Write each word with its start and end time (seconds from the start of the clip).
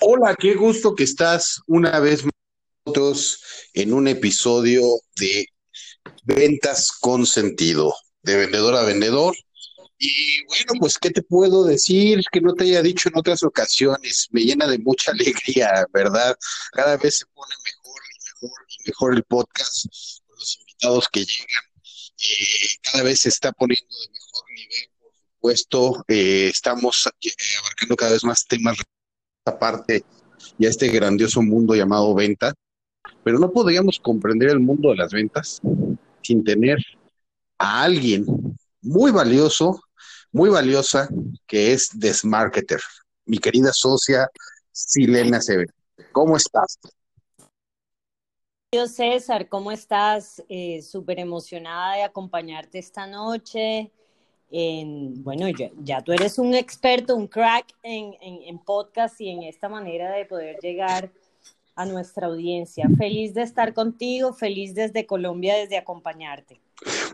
Hola, 0.00 0.36
qué 0.38 0.54
gusto 0.54 0.94
que 0.94 1.04
estás 1.04 1.60
una 1.66 1.98
vez 1.98 2.24
más 2.24 3.40
en 3.74 3.92
un 3.92 4.06
episodio 4.08 4.82
de 5.16 5.46
Ventas 6.24 6.92
con 7.00 7.26
Sentido, 7.26 7.94
de 8.22 8.36
vendedor 8.36 8.74
a 8.76 8.82
vendedor. 8.82 9.34
Y 9.98 10.44
bueno, 10.46 10.74
pues, 10.80 10.98
¿qué 10.98 11.10
te 11.10 11.22
puedo 11.22 11.64
decir 11.64 12.22
que 12.30 12.40
no 12.40 12.54
te 12.54 12.64
haya 12.64 12.82
dicho 12.82 13.08
en 13.08 13.18
otras 13.18 13.42
ocasiones? 13.42 14.28
Me 14.30 14.42
llena 14.42 14.66
de 14.66 14.78
mucha 14.78 15.10
alegría, 15.12 15.86
¿verdad? 15.92 16.36
Cada 16.72 16.96
vez 16.96 17.18
se 17.18 17.26
pone 17.26 17.54
mejor 17.64 18.02
y 18.08 18.24
mejor 18.24 18.66
y 18.68 18.88
mejor 18.88 19.14
el 19.14 19.24
podcast 19.24 19.86
los 20.28 20.58
invitados 20.60 21.08
que 21.08 21.20
llegan. 21.20 21.64
Eh, 22.18 22.68
cada 22.82 23.04
vez 23.04 23.20
se 23.20 23.28
está 23.28 23.52
poniendo 23.52 23.96
de 23.96 24.08
mejor 24.10 24.44
nivel, 24.50 24.90
por 24.98 25.12
supuesto. 25.14 26.04
Eh, 26.08 26.48
estamos 26.48 27.08
eh, 27.20 27.30
abarcando 27.60 27.96
cada 27.96 28.12
vez 28.12 28.24
más 28.24 28.46
temas 28.46 28.76
esta 29.44 29.58
parte 29.58 30.04
y 30.56 30.66
a 30.66 30.68
este 30.68 30.86
grandioso 30.88 31.42
mundo 31.42 31.74
llamado 31.74 32.14
venta, 32.14 32.54
pero 33.24 33.40
no 33.40 33.50
podríamos 33.50 33.98
comprender 33.98 34.50
el 34.50 34.60
mundo 34.60 34.90
de 34.90 34.96
las 34.96 35.12
ventas 35.12 35.60
sin 36.22 36.44
tener 36.44 36.78
a 37.58 37.82
alguien 37.82 38.24
muy 38.82 39.10
valioso, 39.10 39.80
muy 40.30 40.48
valiosa, 40.48 41.08
que 41.46 41.72
es 41.72 41.88
Desmarketer, 41.92 42.80
mi 43.26 43.38
querida 43.38 43.72
socia 43.72 44.28
Silena 44.70 45.40
Severo. 45.40 45.72
¿Cómo 46.12 46.36
estás? 46.36 46.78
César, 48.86 49.48
¿cómo 49.48 49.72
estás? 49.72 50.42
Eh, 50.48 50.82
Súper 50.82 51.18
emocionada 51.18 51.96
de 51.96 52.04
acompañarte 52.04 52.78
esta 52.78 53.08
noche 53.08 53.90
bueno, 54.52 55.46
ya, 55.82 56.02
tú 56.02 56.12
eres 56.12 56.38
un 56.38 56.54
experto, 56.54 57.16
un 57.16 57.26
crack 57.26 57.66
en, 57.82 58.14
en, 58.20 58.58
podcast 58.58 59.18
y 59.20 59.30
en 59.30 59.44
esta 59.44 59.68
manera 59.68 60.12
de 60.12 60.26
poder 60.26 60.58
llegar 60.62 61.10
a 61.74 61.86
nuestra 61.86 62.26
audiencia. 62.26 62.86
Feliz 62.98 63.32
de 63.32 63.42
estar 63.42 63.72
contigo, 63.72 64.34
feliz 64.34 64.74
desde 64.74 65.06
Colombia, 65.06 65.56
desde 65.56 65.78
acompañarte. 65.78 66.60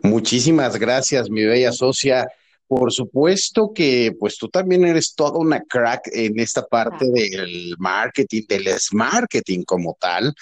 Muchísimas 0.02 0.76
gracias, 0.78 1.30
mi 1.30 1.44
bella 1.44 1.70
socia. 1.70 2.26
Por 2.66 2.92
supuesto 2.92 3.72
que 3.72 4.12
pues 4.18 4.36
tú 4.36 4.48
también 4.48 4.84
eres 4.84 5.14
toda 5.14 5.38
una 5.38 5.62
crack 5.62 6.10
en 6.12 6.40
esta 6.40 6.66
parte 6.66 7.06
del 7.08 7.74
marketing, 7.78 8.42
del 8.48 8.66
marketing 8.92 9.62
como 9.62 9.96
tal. 10.00 10.34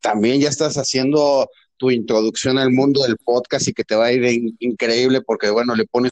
También 0.00 0.40
ya 0.40 0.48
estás 0.48 0.76
haciendo 0.76 1.46
tu 1.76 1.90
introducción 1.90 2.58
al 2.58 2.72
mundo 2.72 3.02
del 3.02 3.16
podcast 3.18 3.68
y 3.68 3.74
que 3.74 3.84
te 3.84 3.94
va 3.94 4.06
a 4.06 4.12
ir 4.12 4.54
increíble 4.58 5.20
porque 5.20 5.50
bueno, 5.50 5.74
le 5.74 5.84
pones 5.86 6.10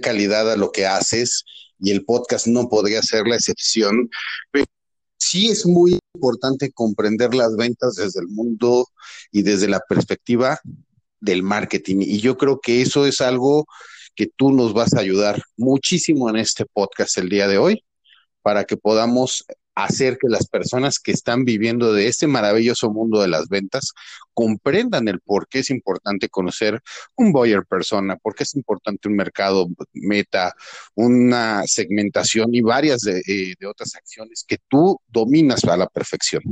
calidad 0.00 0.50
a 0.50 0.56
lo 0.56 0.72
que 0.72 0.86
haces 0.86 1.44
y 1.78 1.90
el 1.90 2.04
podcast 2.04 2.46
no 2.46 2.68
podría 2.68 3.02
ser 3.02 3.26
la 3.26 3.36
excepción. 3.36 4.10
Pero 4.50 4.66
sí 5.18 5.48
es 5.48 5.66
muy 5.66 5.98
importante 6.14 6.72
comprender 6.72 7.34
las 7.34 7.56
ventas 7.56 7.94
desde 7.94 8.20
el 8.20 8.28
mundo 8.28 8.86
y 9.30 9.42
desde 9.42 9.68
la 9.68 9.80
perspectiva 9.88 10.60
del 11.20 11.42
marketing. 11.42 11.98
Y 12.00 12.20
yo 12.20 12.36
creo 12.36 12.60
que 12.60 12.82
eso 12.82 13.06
es 13.06 13.20
algo 13.20 13.66
que 14.14 14.26
tú 14.26 14.52
nos 14.52 14.74
vas 14.74 14.94
a 14.94 15.00
ayudar 15.00 15.42
muchísimo 15.56 16.28
en 16.28 16.36
este 16.36 16.64
podcast 16.66 17.16
el 17.18 17.28
día 17.28 17.48
de 17.48 17.58
hoy 17.58 17.84
para 18.42 18.64
que 18.64 18.76
podamos 18.76 19.44
hacer 19.84 20.18
que 20.18 20.28
las 20.28 20.46
personas 20.46 20.98
que 20.98 21.12
están 21.12 21.44
viviendo 21.44 21.92
de 21.92 22.08
este 22.08 22.26
maravilloso 22.26 22.90
mundo 22.90 23.20
de 23.20 23.28
las 23.28 23.48
ventas 23.48 23.92
comprendan 24.34 25.08
el 25.08 25.20
por 25.20 25.48
qué 25.48 25.60
es 25.60 25.70
importante 25.70 26.28
conocer 26.28 26.80
un 27.16 27.32
buyer 27.32 27.64
persona, 27.66 28.16
por 28.16 28.34
qué 28.34 28.44
es 28.44 28.54
importante 28.54 29.08
un 29.08 29.16
mercado 29.16 29.68
meta, 29.92 30.54
una 30.94 31.62
segmentación 31.66 32.54
y 32.54 32.60
varias 32.60 33.00
de, 33.00 33.22
eh, 33.26 33.66
otras 33.66 33.94
acciones 33.94 34.44
que 34.46 34.58
tú 34.68 34.98
dominas 35.08 35.64
a 35.64 35.76
la 35.76 35.86
perfección. 35.86 36.42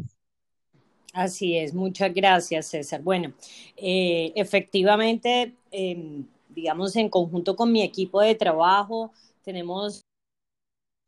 Así 1.12 1.56
es, 1.56 1.74
muchas 1.74 2.12
gracias 2.14 2.66
César. 2.66 3.02
Bueno, 3.02 3.32
eh, 3.76 4.32
efectivamente, 4.36 5.54
em, 5.70 6.26
digamos, 6.48 6.94
en 6.96 7.08
conjunto 7.08 7.56
con 7.56 7.72
mi 7.72 7.82
equipo 7.82 8.20
de 8.20 8.34
trabajo, 8.34 9.12
tenemos 9.42 10.07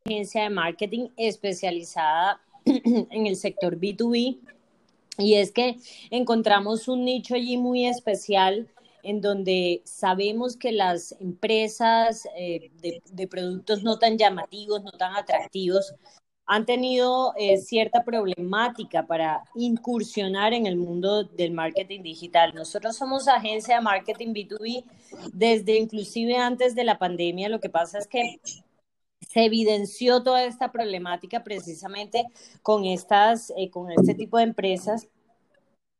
agencia 0.05 0.43
de 0.43 0.49
marketing 0.49 1.09
especializada 1.17 2.41
en 2.65 3.27
el 3.27 3.35
sector 3.35 3.79
B2B 3.79 4.39
y 5.17 5.35
es 5.35 5.51
que 5.51 5.77
encontramos 6.09 6.87
un 6.87 7.05
nicho 7.05 7.35
allí 7.35 7.57
muy 7.57 7.85
especial 7.85 8.67
en 9.03 9.21
donde 9.21 9.81
sabemos 9.83 10.55
que 10.55 10.71
las 10.71 11.13
empresas 11.19 12.27
eh, 12.37 12.71
de, 12.81 13.27
productos 13.27 13.83
no 13.83 13.97
tan 13.97 14.17
llamativos, 14.17 14.83
no 14.83 14.91
tan 14.91 15.15
atractivos, 15.15 15.93
han 16.45 16.65
tenido 16.65 17.33
eh, 17.37 17.57
cierta 17.57 18.03
problemática 18.03 19.05
para 19.07 19.43
incursionar 19.55 20.53
en 20.53 20.65
el 20.65 20.75
mundo 20.75 21.23
del 21.23 21.51
marketing 21.51 22.01
digital. 22.03 22.53
Nosotros 22.53 22.95
somos 22.95 23.27
agencia 23.27 23.75
de 23.75 23.81
marketing 23.81 24.33
B2B 24.33 24.83
desde 25.33 25.77
inclusive 25.77 26.37
antes 26.37 26.75
de 26.75 26.83
la 26.83 26.99
pandemia. 26.99 27.49
Lo 27.49 27.59
que 27.59 27.69
pasa 27.69 27.99
es 27.99 28.07
que 28.07 28.39
se 29.21 29.45
evidenció 29.45 30.23
toda 30.23 30.43
esta 30.43 30.71
problemática 30.71 31.43
precisamente 31.43 32.25
con, 32.61 32.85
estas, 32.85 33.53
eh, 33.55 33.69
con 33.69 33.91
este 33.91 34.13
tipo 34.13 34.37
de 34.37 34.43
empresas 34.43 35.07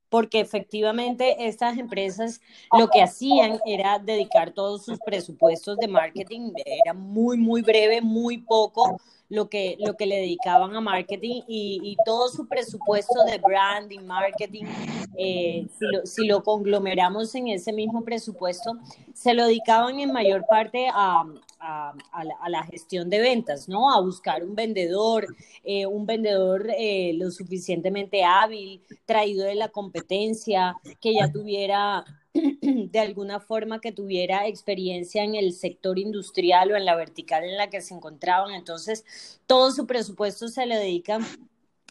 porque 0.09 0.41
efectivamente 0.41 1.47
estas 1.47 1.77
empresas 1.77 2.41
lo 2.77 2.89
que 2.89 3.01
hacían 3.01 3.61
era 3.65 3.97
dedicar 3.97 4.51
todos 4.51 4.83
sus 4.83 4.99
presupuestos 4.99 5.77
de 5.77 5.87
marketing, 5.87 6.51
era 6.83 6.93
muy, 6.93 7.37
muy 7.37 7.61
breve, 7.61 8.01
muy 8.01 8.39
poco 8.39 8.97
lo 9.31 9.47
que, 9.47 9.77
lo 9.79 9.95
que 9.95 10.05
le 10.05 10.17
dedicaban 10.17 10.75
a 10.75 10.81
marketing 10.81 11.41
y, 11.47 11.95
todo 12.05 12.27
su 12.27 12.47
presupuesto 12.49 13.23
de 13.23 13.37
branding, 13.37 14.01
marketing, 14.01 14.65
eh, 15.17 15.65
si, 15.79 15.85
lo, 15.85 16.05
si, 16.05 16.27
lo, 16.27 16.43
conglomeramos 16.43 17.33
en 17.35 17.47
ese 17.47 17.71
mismo 17.71 18.03
presupuesto, 18.03 18.73
se 19.13 19.33
lo 19.33 19.45
dedicaban 19.45 20.01
en 20.01 20.11
mayor 20.11 20.45
parte 20.47 20.87
a, 20.93 21.23
a, 21.61 22.49
la, 22.49 22.63
gestión 22.63 23.09
de 23.09 23.19
ventas, 23.19 23.69
¿no? 23.69 23.93
A 23.93 24.01
buscar 24.01 24.43
un 24.43 24.53
vendedor, 24.53 25.25
eh, 25.63 25.85
un 25.85 26.05
vendedor 26.05 26.69
eh, 26.77 27.13
lo 27.15 27.31
suficientemente 27.31 28.25
hábil, 28.25 28.81
traído 29.05 29.45
de 29.45 29.55
la 29.55 29.69
competencia, 29.69 30.75
que 30.99 31.13
ya 31.13 31.31
tuviera 31.31 32.03
de 32.61 32.99
alguna 32.99 33.39
forma 33.39 33.81
que 33.81 33.91
tuviera 33.91 34.47
experiencia 34.47 35.23
en 35.23 35.35
el 35.35 35.53
sector 35.53 35.99
industrial 35.99 36.71
o 36.71 36.75
en 36.75 36.85
la 36.85 36.95
vertical 36.95 37.43
en 37.43 37.57
la 37.57 37.69
que 37.69 37.81
se 37.81 37.93
encontraban. 37.93 38.51
Entonces, 38.53 39.39
todo 39.47 39.71
su 39.71 39.85
presupuesto 39.85 40.47
se 40.47 40.65
le 40.65 40.77
dedica 40.77 41.19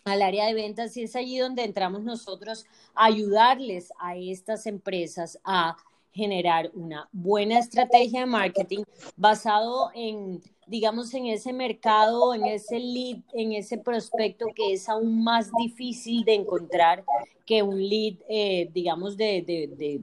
al 0.05 0.23
área 0.23 0.47
de 0.47 0.55
ventas 0.55 0.97
y 0.97 1.03
es 1.03 1.15
allí 1.15 1.39
donde 1.39 1.65
entramos 1.65 2.03
nosotros 2.03 2.67
a 2.95 3.07
ayudarles 3.07 3.93
a 3.99 4.17
estas 4.17 4.67
empresas 4.67 5.39
a 5.45 5.77
generar 6.13 6.71
una 6.75 7.09
buena 7.13 7.59
estrategia 7.59 8.21
de 8.21 8.27
marketing 8.27 8.85
basado 9.17 9.91
en, 9.95 10.41
digamos, 10.67 11.15
en 11.15 11.27
ese 11.27 11.53
mercado, 11.53 12.35
en 12.35 12.47
ese 12.47 12.79
lead, 12.79 13.19
en 13.33 13.53
ese 13.53 13.79
prospecto 13.79 14.47
que 14.55 14.73
es 14.73 14.89
aún 14.89 15.23
más 15.23 15.51
difícil 15.59 16.25
de 16.25 16.35
encontrar 16.35 17.05
que 17.47 17.63
un 17.65 17.81
lead, 17.81 18.15
eh, 18.29 18.71
digamos, 18.73 19.17
de, 19.17 19.43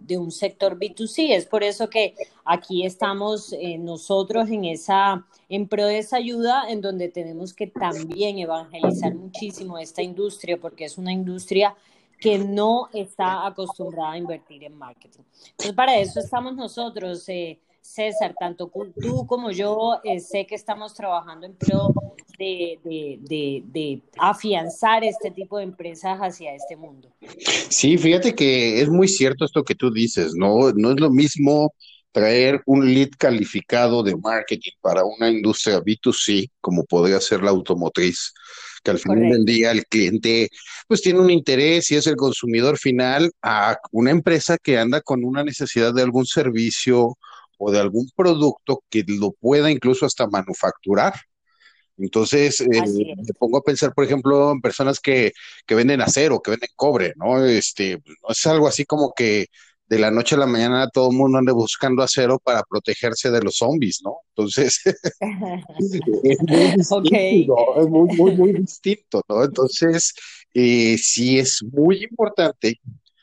de, 0.05 0.17
un 0.17 0.31
sector 0.31 0.77
B2C. 0.77 1.29
Es 1.31 1.45
por 1.45 1.63
eso 1.63 1.89
que 1.89 2.13
aquí 2.43 2.85
estamos 2.85 3.53
eh, 3.53 3.77
nosotros 3.77 4.49
en 4.49 4.65
esa, 4.65 5.25
en 5.47 5.67
pro 5.67 5.85
de 5.85 5.99
esa 5.99 6.17
ayuda, 6.17 6.69
en 6.69 6.81
donde 6.81 7.07
tenemos 7.07 7.53
que 7.53 7.67
también 7.67 8.39
evangelizar 8.39 9.15
muchísimo 9.15 9.77
esta 9.77 10.01
industria, 10.01 10.57
porque 10.57 10.83
es 10.83 10.97
una 10.97 11.13
industria 11.13 11.73
que 12.19 12.37
no 12.37 12.89
está 12.93 13.45
acostumbrada 13.45 14.13
a 14.13 14.17
invertir 14.17 14.63
en 14.63 14.75
marketing. 14.77 15.21
Entonces, 15.51 15.73
para 15.73 15.97
eso 15.97 16.19
estamos 16.19 16.55
nosotros, 16.55 17.27
eh, 17.29 17.59
César, 17.81 18.35
tanto 18.37 18.71
tú 19.01 19.25
como 19.25 19.51
yo, 19.51 19.99
eh, 20.03 20.19
sé 20.19 20.45
que 20.45 20.55
estamos 20.55 20.93
trabajando 20.93 21.45
en 21.45 21.55
pro 21.55 21.93
de, 22.37 22.79
de, 22.83 23.63
de, 23.65 24.01
afianzar 24.17 25.03
este 25.03 25.31
tipo 25.31 25.57
de 25.57 25.63
empresas 25.63 26.19
hacia 26.19 26.53
este 26.53 26.75
mundo. 26.75 27.11
Sí, 27.69 27.97
fíjate 27.97 28.35
que 28.35 28.81
es 28.81 28.89
muy 28.89 29.07
cierto 29.07 29.45
esto 29.45 29.63
que 29.63 29.73
tú 29.73 29.91
dices, 29.91 30.33
¿no? 30.35 30.71
No 30.73 30.91
es 30.91 30.99
lo 30.99 31.09
mismo 31.09 31.73
traer 32.11 32.61
un 32.65 32.93
lead 32.93 33.09
calificado 33.17 34.03
de 34.03 34.15
marketing 34.15 34.71
para 34.81 35.03
una 35.03 35.29
industria 35.29 35.79
B2C, 35.79 36.51
como 36.61 36.83
podría 36.85 37.19
ser 37.19 37.41
la 37.41 37.51
automotriz, 37.51 38.33
que 38.83 38.91
al 38.91 38.99
final 38.99 39.29
del 39.29 39.45
día 39.45 39.71
el 39.71 39.85
cliente 39.85 40.49
pues 40.87 41.01
tiene 41.01 41.19
un 41.19 41.29
interés 41.29 41.91
y 41.91 41.95
es 41.95 42.07
el 42.07 42.15
consumidor 42.15 42.77
final 42.77 43.31
a 43.41 43.77
una 43.91 44.11
empresa 44.11 44.57
que 44.57 44.77
anda 44.77 45.01
con 45.01 45.23
una 45.23 45.43
necesidad 45.43 45.93
de 45.93 46.03
algún 46.03 46.25
servicio 46.25 47.17
o 47.57 47.71
de 47.71 47.79
algún 47.79 48.09
producto 48.15 48.83
que 48.89 49.03
lo 49.07 49.31
pueda 49.31 49.71
incluso 49.71 50.05
hasta 50.05 50.27
manufacturar. 50.27 51.13
Entonces, 51.97 52.61
eh, 52.61 52.67
me 52.67 53.33
pongo 53.39 53.57
a 53.57 53.63
pensar, 53.63 53.91
por 53.93 54.05
ejemplo, 54.05 54.51
en 54.51 54.61
personas 54.61 54.99
que, 54.99 55.31
que 55.65 55.73
venden 55.75 56.01
acero, 56.01 56.41
que 56.41 56.51
venden 56.51 56.69
cobre, 56.75 57.13
¿no? 57.15 57.43
Este, 57.43 57.95
no 57.95 58.29
es 58.29 58.45
algo 58.45 58.67
así 58.67 58.85
como 58.85 59.13
que 59.15 59.47
de 59.87 59.99
la 59.99 60.11
noche 60.11 60.35
a 60.35 60.39
la 60.39 60.45
mañana 60.45 60.89
todo 60.89 61.11
el 61.11 61.17
mundo 61.17 61.37
ande 61.37 61.51
buscando 61.51 62.03
acero 62.03 62.39
para 62.39 62.63
protegerse 62.63 63.31
de 63.31 63.41
los 63.41 63.57
zombies, 63.57 64.01
¿no? 64.03 64.17
Entonces, 64.35 64.81
es 66.23 66.39
muy 66.41 66.71
distinto, 66.75 67.55
es 67.81 67.87
muy, 67.87 68.15
muy, 68.15 68.35
muy 68.35 68.53
distinto, 68.53 69.21
¿no? 69.29 69.43
Entonces, 69.43 70.13
eh, 70.53 70.97
sí 70.97 71.39
es 71.39 71.63
muy 71.71 72.03
importante 72.03 72.79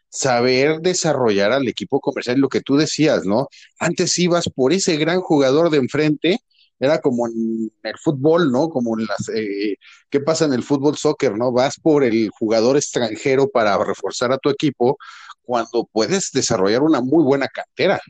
saber 0.08 0.81
desarrollar 0.81 1.52
al 1.52 1.69
equipo 1.69 2.00
comercial, 2.00 2.38
lo 2.38 2.49
que 2.49 2.61
tú 2.61 2.76
decías, 2.76 3.25
¿no? 3.26 3.49
Antes 3.78 4.19
ibas 4.19 4.49
por 4.49 4.72
ese 4.72 4.96
gran 4.96 5.20
jugador 5.20 5.70
de 5.70 5.78
enfrente, 5.78 6.38
era 6.81 7.00
como 7.00 7.26
en 7.26 7.70
el 7.82 7.99
fútbol, 7.99 8.50
¿no? 8.50 8.69
Como 8.69 8.99
en 8.99 9.06
las, 9.06 9.28
eh, 9.28 9.76
¿qué 10.10 10.20
pasa 10.20 10.44
en 10.44 10.52
el 10.52 10.62
fútbol 10.62 10.96
soccer, 10.96 11.37
¿no? 11.37 11.52
Vas 11.52 11.78
por 11.81 12.05
el 12.05 12.31
jugador 12.31 12.76
extranjero 12.76 13.49
para 13.49 13.76
reforzar 13.82 14.32
a 14.32 14.38
tu 14.38 14.50
equipo 14.50 14.99
cuando 15.44 15.88
puedes 15.91 16.31
desarrollar 16.32 16.82
una 16.82 17.00
muy 17.00 17.23
buena 17.23 17.49
cantera. 17.49 18.00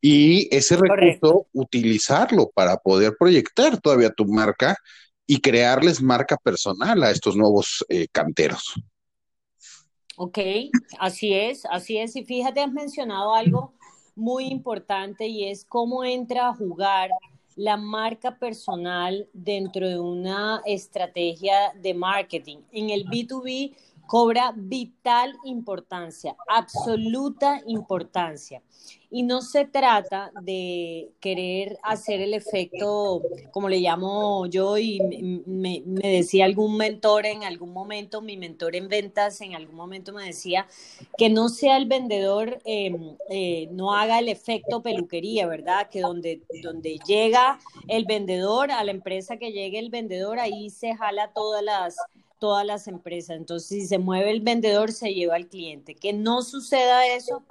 Y 0.00 0.54
ese 0.54 0.76
recurso, 0.76 1.46
utilizarlo 1.52 2.50
para 2.54 2.76
poder 2.76 3.16
proyectar 3.18 3.80
todavía 3.80 4.10
tu 4.10 4.24
marca 4.26 4.76
y 5.26 5.40
crearles 5.40 6.00
marca 6.00 6.36
personal 6.36 7.02
a 7.02 7.10
estos 7.10 7.36
nuevos 7.36 7.84
eh, 7.88 8.06
canteros. 8.12 8.74
Ok, 10.16 10.38
así 10.98 11.34
es, 11.34 11.66
así 11.66 11.98
es. 11.98 12.16
Y 12.16 12.24
fíjate, 12.24 12.60
has 12.60 12.72
mencionado 12.72 13.34
algo 13.34 13.74
muy 14.14 14.46
importante 14.46 15.26
y 15.26 15.48
es 15.48 15.64
cómo 15.64 16.04
entra 16.04 16.48
a 16.48 16.54
jugar 16.54 17.10
la 17.54 17.76
marca 17.76 18.38
personal 18.38 19.28
dentro 19.32 19.88
de 19.88 19.98
una 19.98 20.62
estrategia 20.64 21.72
de 21.80 21.94
marketing. 21.94 22.58
En 22.70 22.90
el 22.90 23.06
B2B 23.06 23.74
cobra 24.06 24.52
vital 24.56 25.36
importancia, 25.44 26.36
absoluta 26.48 27.60
importancia. 27.66 28.62
Y 29.08 29.22
no 29.22 29.40
se 29.40 29.64
trata 29.64 30.32
de 30.42 31.10
querer 31.20 31.78
hacer 31.82 32.20
el 32.20 32.34
efecto, 32.34 33.22
como 33.52 33.68
le 33.68 33.78
llamo 33.78 34.46
yo, 34.46 34.78
y 34.78 35.00
me, 35.46 35.82
decía 35.84 36.44
algún 36.44 36.76
mentor 36.76 37.24
en 37.24 37.44
algún 37.44 37.72
momento, 37.72 38.20
mi 38.20 38.36
mentor 38.36 38.74
en 38.76 38.88
ventas 38.88 39.40
en 39.40 39.54
algún 39.54 39.76
momento 39.76 40.12
me 40.12 40.24
decía 40.24 40.66
que 41.16 41.30
no 41.30 41.48
sea 41.48 41.76
el 41.76 41.86
vendedor, 41.86 42.60
em, 42.64 43.16
eh, 43.30 43.68
no 43.70 43.94
haga 43.94 44.18
el 44.18 44.28
efecto 44.28 44.82
peluquería, 44.82 45.46
¿verdad? 45.46 45.88
Que 45.88 46.00
donde, 46.00 46.42
donde 46.62 46.98
llega 47.06 47.60
el 47.88 48.04
vendedor, 48.04 48.70
a 48.70 48.84
la 48.84 48.90
empresa 48.90 49.36
que 49.36 49.52
llegue 49.52 49.78
el 49.78 49.90
vendedor, 49.90 50.40
ahí 50.40 50.68
se 50.70 50.94
jala 50.94 51.32
todas 51.32 51.62
las 51.62 51.96
todas 52.38 52.66
las 52.66 52.88
empresas. 52.88 53.36
Entonces, 53.36 53.68
si 53.68 53.86
se 53.86 53.98
mueve 53.98 54.30
el 54.30 54.40
vendedor, 54.40 54.92
se 54.92 55.14
lleva 55.14 55.36
al 55.36 55.48
cliente. 55.48 55.94
Que 55.94 56.12
no 56.12 56.42
suceda 56.42 57.06
eso 57.06 57.44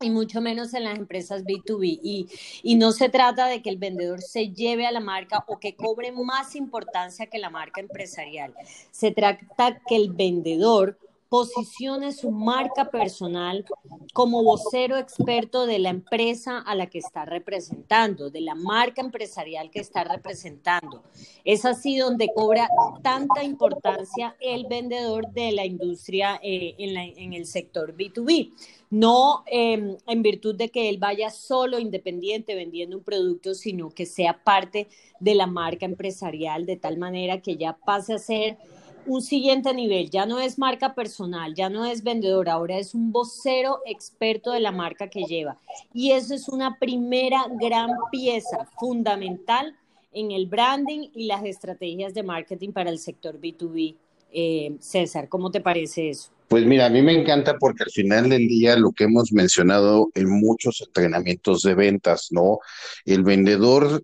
y 0.00 0.10
mucho 0.10 0.40
menos 0.40 0.74
en 0.74 0.84
las 0.84 0.98
empresas 0.98 1.44
B2B. 1.44 2.00
Y, 2.02 2.28
y 2.62 2.74
no 2.76 2.92
se 2.92 3.08
trata 3.08 3.46
de 3.46 3.62
que 3.62 3.70
el 3.70 3.78
vendedor 3.78 4.20
se 4.22 4.50
lleve 4.50 4.86
a 4.86 4.92
la 4.92 5.00
marca 5.00 5.44
o 5.46 5.58
que 5.58 5.74
cobre 5.74 6.12
más 6.12 6.54
importancia 6.54 7.26
que 7.26 7.38
la 7.38 7.50
marca 7.50 7.80
empresarial. 7.80 8.54
Se 8.90 9.10
trata 9.10 9.80
que 9.86 9.96
el 9.96 10.12
vendedor 10.12 10.98
posicione 11.28 12.12
su 12.12 12.30
marca 12.30 12.90
personal 12.90 13.64
como 14.12 14.42
vocero 14.42 14.96
experto 14.96 15.66
de 15.66 15.78
la 15.78 15.90
empresa 15.90 16.58
a 16.58 16.74
la 16.74 16.86
que 16.86 16.98
está 16.98 17.24
representando, 17.24 18.30
de 18.30 18.40
la 18.40 18.54
marca 18.54 19.00
empresarial 19.00 19.70
que 19.70 19.80
está 19.80 20.04
representando. 20.04 21.02
Es 21.44 21.64
así 21.64 21.98
donde 21.98 22.30
cobra 22.34 22.68
tanta 23.02 23.42
importancia 23.42 24.36
el 24.40 24.66
vendedor 24.66 25.28
de 25.32 25.52
la 25.52 25.66
industria 25.66 26.38
eh, 26.42 26.74
en, 26.78 27.32
el 27.32 27.46
sector 27.46 27.96
B2B. 27.96 28.52
No 28.88 29.42
em, 29.46 29.96
en 30.06 30.22
virtud 30.22 30.54
de 30.54 30.68
que 30.68 30.88
él 30.88 30.98
vaya 30.98 31.30
solo 31.30 31.80
independiente 31.80 32.54
vendiendo 32.54 32.96
un 32.96 33.02
producto, 33.02 33.54
sino 33.54 33.90
que 33.90 34.06
sea 34.06 34.44
parte 34.44 34.86
de 35.18 35.34
la 35.34 35.48
marca 35.48 35.86
empresarial 35.86 36.66
de 36.66 36.76
tal 36.76 36.96
manera 36.96 37.40
que 37.42 37.56
ya 37.56 37.76
pase 37.76 38.14
a 38.14 38.18
ser 38.18 38.58
un 39.06 39.22
siguiente 39.22 39.72
nivel, 39.72 40.10
ya 40.10 40.26
no 40.26 40.40
es 40.40 40.58
marca 40.58 40.94
personal, 40.94 41.54
ya 41.54 41.68
no 41.68 41.84
es 41.84 42.02
vendedor, 42.02 42.48
ahora 42.48 42.78
es 42.78 42.94
un 42.94 43.12
vocero 43.12 43.80
experto 43.86 44.52
de 44.52 44.60
la 44.60 44.72
marca 44.72 45.08
que 45.08 45.22
lleva. 45.22 45.58
Y 45.92 46.12
eso 46.12 46.34
es 46.34 46.48
una 46.48 46.78
primera 46.78 47.46
gran 47.60 47.90
pieza 48.10 48.66
fundamental 48.78 49.74
en 50.12 50.30
el 50.30 50.46
branding 50.46 51.10
y 51.14 51.26
las 51.26 51.44
estrategias 51.44 52.14
de 52.14 52.22
marketing 52.22 52.72
para 52.72 52.90
el 52.90 52.98
sector 52.98 53.40
B2B. 53.40 53.94
Eh, 54.32 54.76
César, 54.80 55.28
¿cómo 55.28 55.50
te 55.50 55.60
parece 55.60 56.10
eso? 56.10 56.30
Pues 56.48 56.64
mira, 56.64 56.86
a 56.86 56.90
mí 56.90 57.02
me 57.02 57.12
encanta 57.12 57.56
porque 57.58 57.84
al 57.84 57.90
final 57.90 58.28
del 58.28 58.46
día 58.46 58.76
lo 58.76 58.92
que 58.92 59.04
hemos 59.04 59.32
mencionado 59.32 60.10
en 60.14 60.28
muchos 60.28 60.80
entrenamientos 60.80 61.62
de 61.62 61.74
ventas, 61.74 62.28
¿no? 62.30 62.58
El 63.04 63.24
vendedor 63.24 64.02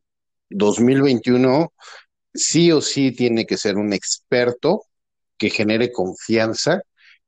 2021 0.51 1.73
sí 2.35 2.73
o 2.73 2.81
sí 2.81 3.13
tiene 3.13 3.47
que 3.47 3.57
ser 3.57 3.77
un 3.77 3.93
experto 3.93 4.85
que 5.43 5.51
genere 5.51 5.91
confianza 5.91 6.83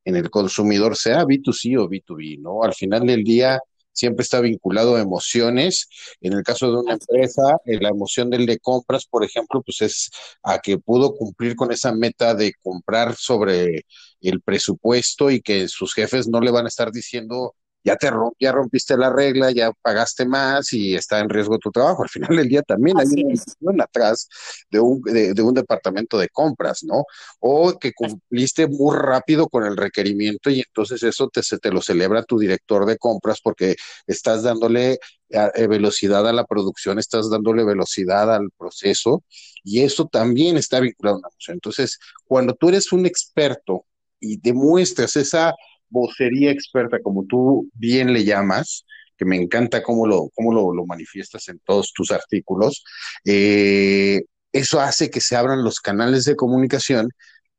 en 0.05 0.15
el 0.15 0.29
consumidor, 0.29 0.95
sea 0.95 1.25
B2C 1.25 1.77
o 1.77 1.89
B2B, 1.89 2.39
¿no? 2.39 2.63
Al 2.63 2.73
final 2.73 3.05
del 3.05 3.25
día 3.25 3.59
siempre 3.91 4.23
está 4.23 4.39
vinculado 4.39 4.95
a 4.95 5.01
emociones. 5.01 5.89
En 6.21 6.31
el 6.31 6.41
caso 6.43 6.71
de 6.71 6.77
una 6.77 6.93
empresa, 6.93 7.57
eh, 7.65 7.77
la 7.81 7.89
emoción 7.89 8.29
del 8.29 8.45
de 8.45 8.59
compras, 8.59 9.05
por 9.05 9.25
ejemplo, 9.25 9.61
pues 9.61 9.81
es 9.81 10.09
a 10.43 10.59
que 10.59 10.77
pudo 10.77 11.13
cumplir 11.15 11.57
con 11.57 11.73
esa 11.73 11.93
meta 11.93 12.33
de 12.35 12.53
comprar 12.63 13.15
sobre 13.17 13.85
el 14.21 14.41
presupuesto 14.41 15.29
y 15.29 15.41
que 15.41 15.67
sus 15.67 15.93
jefes 15.93 16.29
no 16.29 16.39
le 16.39 16.51
van 16.51 16.65
a 16.65 16.69
estar 16.69 16.93
diciendo 16.93 17.53
ya 17.85 17.95
te 17.95 18.09
ya 18.39 18.51
rompiste 18.51 18.97
la 18.97 19.11
regla, 19.11 19.51
ya 19.51 19.71
pagaste 19.83 20.25
más 20.25 20.73
y 20.73 20.95
está 20.95 21.19
en 21.19 21.29
riesgo 21.29 21.59
tu 21.59 21.71
trabajo. 21.71 22.01
Al 22.01 22.09
final 22.09 22.35
del 22.35 22.49
día 22.49 22.63
también 22.63 22.97
hay 22.99 23.05
una 23.05 23.29
decisión 23.29 23.79
atrás 23.79 24.27
de 24.71 24.79
un, 24.79 25.01
de, 25.03 25.39
un 25.43 25.53
departamento 25.53 26.17
de 26.17 26.27
compras, 26.29 26.83
¿no? 26.83 27.05
O 27.39 27.77
que 27.77 27.93
cumpliste 27.93 28.67
muy 28.67 28.97
rápido 28.97 29.47
con 29.47 29.65
el 29.65 29.77
requerimiento 29.77 30.49
y 30.49 30.61
entonces 30.61 31.03
eso 31.03 31.29
te, 31.29 31.43
se 31.43 31.59
te 31.59 31.69
lo 31.69 31.79
celebra 31.79 32.23
tu 32.23 32.39
director 32.39 32.87
de 32.87 32.97
compras 32.97 33.39
porque 33.39 33.75
estás 34.07 34.41
dándole 34.41 34.97
eh, 35.29 35.67
velocidad 35.67 36.27
a 36.27 36.33
la 36.33 36.45
producción, 36.45 36.97
estás 36.97 37.29
dándole 37.29 37.63
velocidad 37.63 38.33
al 38.33 38.49
proceso 38.57 39.23
y 39.63 39.81
eso 39.81 40.07
también 40.07 40.57
está 40.57 40.79
vinculado 40.79 41.17
a 41.17 41.19
una 41.19 41.27
emoción. 41.27 41.55
Entonces, 41.57 41.99
cuando 42.25 42.55
tú 42.55 42.69
eres 42.69 42.91
un 42.91 43.05
experto 43.05 43.85
y 44.19 44.37
demuestras 44.37 45.15
esa 45.17 45.53
vocería 45.89 46.51
experta, 46.51 46.99
como 47.01 47.25
tú 47.25 47.69
bien 47.73 48.13
le 48.13 48.23
llamas, 48.23 48.85
que 49.17 49.25
me 49.25 49.35
encanta 49.35 49.81
cómo 49.81 50.07
lo, 50.07 50.29
cómo 50.35 50.53
lo, 50.53 50.85
manifiestas 50.85 51.47
en 51.47 51.59
todos 51.59 51.93
tus 51.93 52.11
artículos, 52.11 52.83
eh, 53.25 54.21
eso 54.51 54.79
hace 54.79 55.09
que 55.09 55.21
se 55.21 55.35
abran 55.35 55.63
los 55.63 55.79
canales 55.79 56.23
de 56.25 56.35
comunicación 56.35 57.09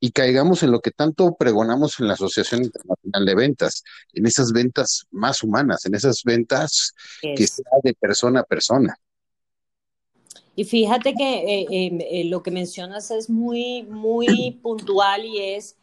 y 0.00 0.10
caigamos 0.12 0.62
en 0.62 0.70
lo 0.70 0.80
que 0.80 0.90
tanto 0.90 1.36
pregonamos 1.36 1.98
en 2.00 2.08
la 2.08 2.14
Asociación 2.14 2.64
Internacional 2.64 3.24
de 3.24 3.34
Ventas, 3.34 3.82
en 4.12 4.26
esas 4.26 4.52
ventas 4.52 5.06
más 5.10 5.42
humanas, 5.42 5.86
en 5.86 5.94
esas 5.94 6.22
ventas 6.24 6.92
que 7.20 7.46
sea 7.46 7.64
de 7.82 7.94
persona 7.94 8.40
a 8.40 8.44
persona. 8.44 8.96
Y 10.54 10.64
fíjate 10.64 11.14
que 11.14 11.60
eh, 11.60 11.98
eh, 12.10 12.24
lo 12.24 12.42
que 12.42 12.50
mencionas 12.50 13.10
es 13.10 13.28
muy, 13.28 13.82
muy 13.82 14.58
puntual 14.62 15.24
y 15.24 15.38
es 15.38 15.76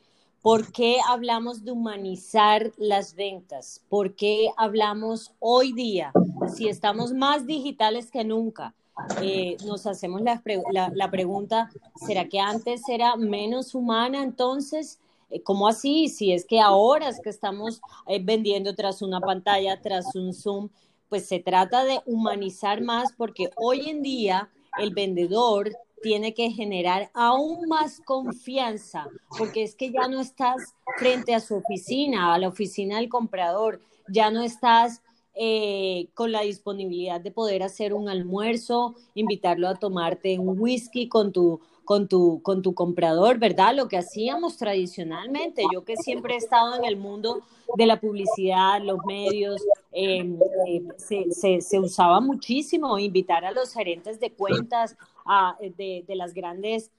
¿Por 0.43 0.73
qué 0.73 0.97
hablamos 1.07 1.63
de 1.63 1.71
humanizar 1.71 2.73
las 2.75 3.15
ventas? 3.15 3.81
¿Por 3.87 4.13
qué 4.13 4.49
hablamos 4.57 5.31
hoy 5.39 5.71
día, 5.71 6.11
si 6.53 6.67
estamos 6.67 7.13
más 7.13 7.47
digitales 7.47 8.11
que 8.11 8.25
nunca? 8.25 8.75
Eh, 9.21 9.55
nos 9.65 9.87
hacemos 9.87 10.21
la, 10.21 11.09
pregunta, 11.09 11.71
¿será 11.95 12.27
que 12.27 12.41
antes 12.41 12.81
era 12.89 13.15
menos 13.15 13.73
humana 13.73 14.21
entonces? 14.21 14.99
Eh, 15.29 15.41
¿Cómo 15.41 15.65
así? 15.65 16.09
Si 16.09 16.33
es 16.33 16.43
que 16.43 16.59
ahora 16.59 17.07
es 17.07 17.21
que 17.21 17.29
estamos 17.29 17.79
eh, 18.07 18.19
vendiendo 18.21 18.75
tras 18.75 19.01
una 19.01 19.21
pantalla, 19.21 19.79
tras 19.79 20.13
un 20.13 20.33
Zoom, 20.33 20.67
pues 21.07 21.25
se 21.25 21.39
trata 21.39 21.85
de 21.85 22.01
humanizar 22.05 22.81
más 22.81 23.13
porque 23.13 23.49
hoy 23.55 23.89
en 23.89 24.01
día 24.01 24.49
el 24.77 24.93
vendedor 24.93 25.71
tiene 26.03 26.33
que 26.33 26.51
generar 26.51 27.09
aún 27.15 27.67
más 27.67 28.01
confianza, 28.05 29.07
porque 29.37 29.63
es 29.63 29.73
que 29.73 29.91
ya 29.91 30.07
no 30.07 30.21
estás 30.21 30.75
frente 30.97 31.33
a 31.33 31.39
su 31.39 31.55
oficina, 31.55 32.33
a 32.33 32.37
la 32.37 32.49
oficina 32.49 32.97
del 32.97 33.09
comprador, 33.09 33.79
ya 34.07 34.29
no 34.29 34.43
estás 34.43 35.01
eh, 35.33 36.09
con 36.13 36.31
la 36.31 36.41
disponibilidad 36.41 37.19
de 37.19 37.31
poder 37.31 37.63
hacer 37.63 37.93
un 37.95 38.09
almuerzo, 38.09 38.95
invitarlo 39.15 39.67
a 39.67 39.75
tomarte 39.75 40.37
un 40.37 40.59
whisky 40.59 41.07
con 41.07 41.31
tu, 41.31 41.59
con 41.85 42.07
tu, 42.07 42.41
con 42.41 42.61
tu 42.61 42.73
comprador, 42.73 43.39
¿verdad? 43.39 43.75
Lo 43.75 43.87
que 43.87 43.97
hacíamos 43.97 44.57
tradicionalmente, 44.57 45.63
yo 45.73 45.83
que 45.83 45.97
siempre 45.97 46.35
he 46.35 46.37
estado 46.37 46.75
en 46.75 46.85
el 46.85 46.97
mundo 46.97 47.41
de 47.75 47.85
la 47.85 47.99
publicidad, 47.99 48.81
los 48.81 48.99
medios, 49.05 49.61
em, 49.91 50.37
eh, 50.67 50.83
se, 50.97 51.61
se, 51.61 51.79
usaba 51.79 52.21
muchísimo 52.21 52.97
invitar 52.99 53.45
a 53.45 53.51
los 53.51 53.73
gerentes 53.73 54.19
de 54.19 54.31
cuentas 54.31 54.95
a, 55.25 55.57
de, 55.59 56.03
de 56.07 56.15
las 56.15 56.33
grandes 56.33 56.91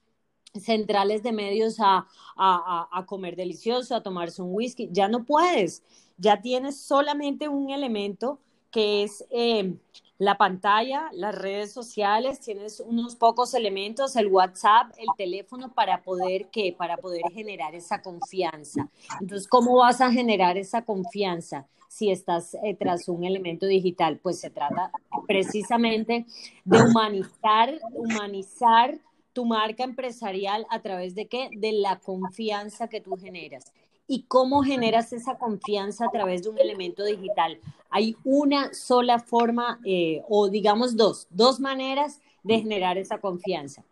centrales 0.61 1.23
de 1.23 1.33
medios 1.33 1.77
a, 1.81 2.07
a, 2.37 3.05
comer 3.07 3.37
delicioso, 3.37 3.95
a 3.95 4.03
tomarse 4.03 4.43
un 4.43 4.55
whisky. 4.55 4.89
Ya 4.93 5.09
no 5.09 5.25
puedes, 5.25 5.83
ya 6.17 6.41
tienes 6.41 6.79
solamente 6.79 7.49
un 7.49 7.71
elemento 7.71 8.39
que 8.71 9.03
es 9.05 9.25
eh, 9.31 9.75
la 10.19 10.37
pantalla, 10.37 11.09
las 11.13 11.35
redes 11.35 11.73
sociales, 11.73 12.41
tienes 12.41 12.81
unos 12.81 13.17
pocos 13.17 13.55
elementos, 13.55 14.15
el 14.17 14.29
WhatsApp, 14.29 14.93
el 14.97 15.09
teléfono 15.17 15.73
para 15.73 16.03
poder 16.03 16.49
¿qué? 16.51 16.75
para 16.77 16.97
poder 16.97 17.23
generar 17.33 17.75
esa 17.75 18.01
confianza. 18.01 18.89
Entonces, 19.21 19.49
¿cómo 19.49 19.79
vas 19.79 20.01
a 20.01 20.13
generar 20.13 20.57
esa 20.57 20.83
confianza 20.83 21.67
si 21.89 22.11
estás 22.11 22.55
eh, 22.63 22.77
tras 22.79 23.09
un 23.09 23.25
elemento 23.25 23.67
digital? 23.67 24.21
Pues 24.23 24.39
se 24.41 24.51
trata 24.51 24.93
precisamente 25.27 26.27
de 26.65 26.83
humanizar, 26.83 27.81
humanizar 27.93 28.99
tu 29.33 29.45
marca 29.45 29.83
empresarial 29.83 30.65
a 30.71 30.81
través 30.81 31.17
de 31.17 31.27
qué? 31.27 31.51
De 31.57 31.73
la 31.73 31.99
confianza 31.99 32.87
que 32.89 33.01
tú 33.01 33.17
generas. 33.17 33.73
¿Y 34.07 34.25
cómo 34.25 34.63
generas 34.63 35.13
esa 35.13 35.39
confianza 35.39 36.07
a 36.07 36.11
través 36.11 36.43
de 36.43 36.51
un 36.51 36.59
elemento 36.59 37.05
digital? 37.05 37.59
Hay 37.89 38.17
una 38.25 38.75
sola 38.75 39.19
forma, 39.19 39.81
eh, 39.85 40.23
o 40.29 40.49
digamos 40.49 40.97
dos, 40.97 41.27
dos 41.31 41.59
maneras 41.59 42.21
de 42.43 42.59
generar 42.61 42.99
esa 42.99 43.19
confianza. 43.19 43.83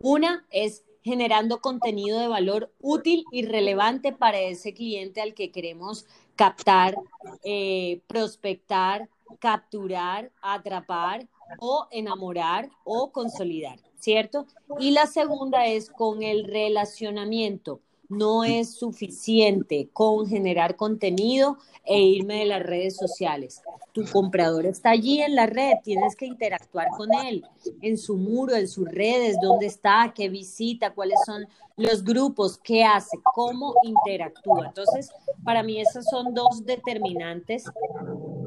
Una 0.00 0.44
es 0.50 0.84
generando 1.02 1.60
contenido 1.60 2.18
de 2.18 2.28
valor 2.28 2.70
útil 2.80 3.24
y 3.30 3.44
relevante 3.46 4.12
para 4.12 4.38
ese 4.38 4.74
cliente 4.74 5.22
al 5.22 5.34
que 5.34 5.50
queremos 5.50 6.06
captar, 6.36 6.96
eh, 7.42 8.00
prospectar, 8.06 9.08
capturar, 9.38 10.30
atrapar 10.42 11.26
o 11.58 11.86
enamorar 11.90 12.70
o 12.84 13.12
consolidar, 13.12 13.78
¿cierto? 13.98 14.46
Y 14.78 14.90
la 14.90 15.06
segunda 15.06 15.66
es 15.66 15.90
con 15.90 16.22
el 16.22 16.44
relacionamiento 16.44 17.80
no 18.14 18.44
es 18.44 18.74
suficiente 18.74 19.88
con 19.92 20.26
generar 20.26 20.76
contenido 20.76 21.58
e 21.84 22.00
irme 22.00 22.40
de 22.40 22.44
las 22.46 22.62
redes 22.62 22.96
sociales. 22.96 23.62
Tu 23.92 24.04
comprador 24.06 24.66
está 24.66 24.90
allí 24.90 25.20
en 25.20 25.34
la 25.34 25.46
red, 25.46 25.74
tienes 25.82 26.16
que 26.16 26.26
interactuar 26.26 26.88
con 26.96 27.12
él, 27.26 27.44
en 27.82 27.98
su 27.98 28.16
muro, 28.16 28.54
en 28.54 28.68
sus 28.68 28.88
redes, 28.88 29.36
dónde 29.40 29.66
está, 29.66 30.12
qué 30.14 30.28
visita, 30.28 30.94
cuáles 30.94 31.18
son 31.26 31.46
los 31.76 32.04
grupos, 32.04 32.58
qué 32.58 32.84
hace, 32.84 33.18
cómo 33.34 33.74
interactúa. 33.82 34.68
Entonces, 34.68 35.10
para 35.44 35.62
mí 35.62 35.80
esas 35.80 36.06
son 36.08 36.32
dos 36.34 36.64
determinantes 36.64 37.64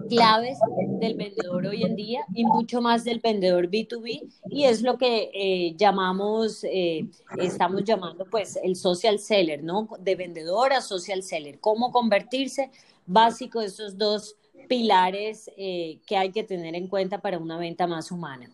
claves 0.08 0.58
del 1.00 1.16
vendedor 1.16 1.66
hoy 1.66 1.84
en 1.84 1.96
día 1.96 2.22
y 2.34 2.46
mucho 2.46 2.82
más 2.82 3.04
del 3.04 3.20
vendedor 3.20 3.70
B2B 3.70 4.28
y 4.50 4.64
es 4.64 4.82
lo 4.82 4.98
que 4.98 5.30
eh, 5.34 5.76
llamamos, 5.78 6.64
eh, 6.64 7.06
estamos 7.38 7.84
llamando 7.84 8.26
pues 8.26 8.58
el 8.64 8.76
social 8.76 9.20
seller, 9.20 9.64
¿no? 9.64 9.90
De 10.00 10.16
vendedor 10.16 10.74
a 10.74 10.82
social 10.82 11.24
seller, 11.24 11.60
cómo 11.60 11.92
convertirse, 11.92 12.72
básico 13.06 13.62
esos 13.62 13.98
dos 13.98 14.36
pilares 14.68 15.50
eh, 15.58 16.00
que 16.06 16.18
hay 16.18 16.32
que 16.32 16.44
tener 16.44 16.76
en 16.76 16.88
cuenta 16.88 17.20
para 17.22 17.38
una 17.38 17.58
venta 17.58 17.88
más 17.88 18.12
humana. 18.12 18.50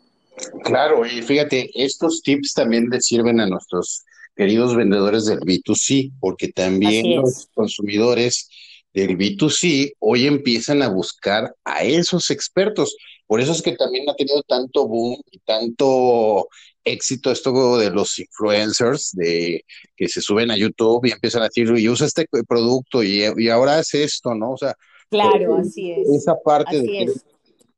Claro, 0.63 1.05
y 1.05 1.21
fíjate, 1.21 1.69
estos 1.75 2.21
tips 2.21 2.53
también 2.53 2.89
le 2.89 3.01
sirven 3.01 3.39
a 3.39 3.47
nuestros 3.47 4.03
queridos 4.35 4.75
vendedores 4.75 5.25
del 5.25 5.39
B2C, 5.39 6.11
porque 6.19 6.51
también 6.51 7.17
los 7.17 7.47
consumidores 7.53 8.49
del 8.93 9.17
B2C 9.17 9.93
hoy 9.99 10.27
empiezan 10.27 10.81
a 10.81 10.89
buscar 10.89 11.55
a 11.63 11.83
esos 11.83 12.29
expertos. 12.31 12.95
Por 13.25 13.41
eso 13.41 13.51
es 13.51 13.61
que 13.61 13.75
también 13.75 14.09
ha 14.09 14.15
tenido 14.15 14.43
tanto 14.43 14.87
boom 14.87 15.21
y 15.31 15.39
tanto 15.39 16.47
éxito 16.83 17.31
esto 17.31 17.77
de 17.77 17.89
los 17.89 18.19
influencers, 18.19 19.11
de 19.13 19.63
que 19.95 20.07
se 20.07 20.21
suben 20.21 20.51
a 20.51 20.57
YouTube 20.57 21.05
y 21.05 21.11
empiezan 21.11 21.41
a 21.41 21.45
decir, 21.45 21.67
y 21.77 21.89
usa 21.89 22.07
este 22.07 22.27
producto 22.47 23.01
y, 23.01 23.25
ahora 23.49 23.79
es 23.79 23.93
esto, 23.93 24.35
¿no? 24.35 24.51
O 24.51 24.57
sea, 24.57 24.75
claro, 25.09 25.57
así 25.57 25.91
es. 25.91 26.09
Esa 26.09 26.35
parte 26.43 26.81
de 26.81 27.13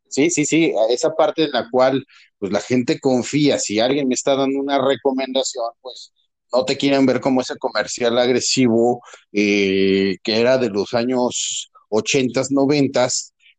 sí, 0.07 0.29
sí, 0.29 0.45
sí, 0.45 0.73
esa 0.89 1.13
parte 1.13 1.43
en 1.43 1.51
la 1.51 1.69
cual 1.69 2.05
pues 2.37 2.51
la 2.51 2.61
gente 2.61 2.99
confía, 2.99 3.59
si 3.59 3.79
alguien 3.79 4.07
me 4.07 4.15
está 4.15 4.35
dando 4.35 4.59
una 4.59 4.79
recomendación, 4.83 5.65
pues 5.81 6.11
no 6.53 6.65
te 6.65 6.77
quieren 6.77 7.05
ver 7.05 7.19
como 7.19 7.41
ese 7.41 7.57
comercial 7.57 8.17
agresivo 8.17 9.01
eh, 9.31 10.17
que 10.23 10.39
era 10.39 10.57
de 10.57 10.69
los 10.69 10.93
años 10.93 11.71
80, 11.89 12.41
90, 12.49 13.07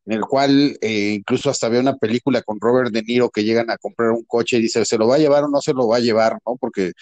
en 0.07 0.13
el 0.13 0.21
cual 0.23 0.77
eh, 0.81 1.15
incluso 1.19 1.51
hasta 1.51 1.67
había 1.67 1.81
una 1.81 1.97
película 1.97 2.43
con 2.43 2.61
Robert 2.61 2.91
De 2.93 3.03
Niro 3.03 3.31
que 3.31 3.45
llegan 3.45 3.71
a 3.71 3.79
comprar 3.79 4.11
un 4.11 4.25
coche 4.25 4.59
y 4.59 4.63
dice, 4.63 4.85
¿se 4.85 4.99
lo 4.99 5.09
va 5.09 5.17
a 5.17 5.19
llevar 5.19 5.45
o 5.45 5.49
no 5.49 5.61
se 5.61 5.73
lo 5.73 5.89
va 5.89 5.97
a 5.97 6.01
llevar? 6.01 6.39
¿no? 6.47 6.57
Porque 6.57 6.93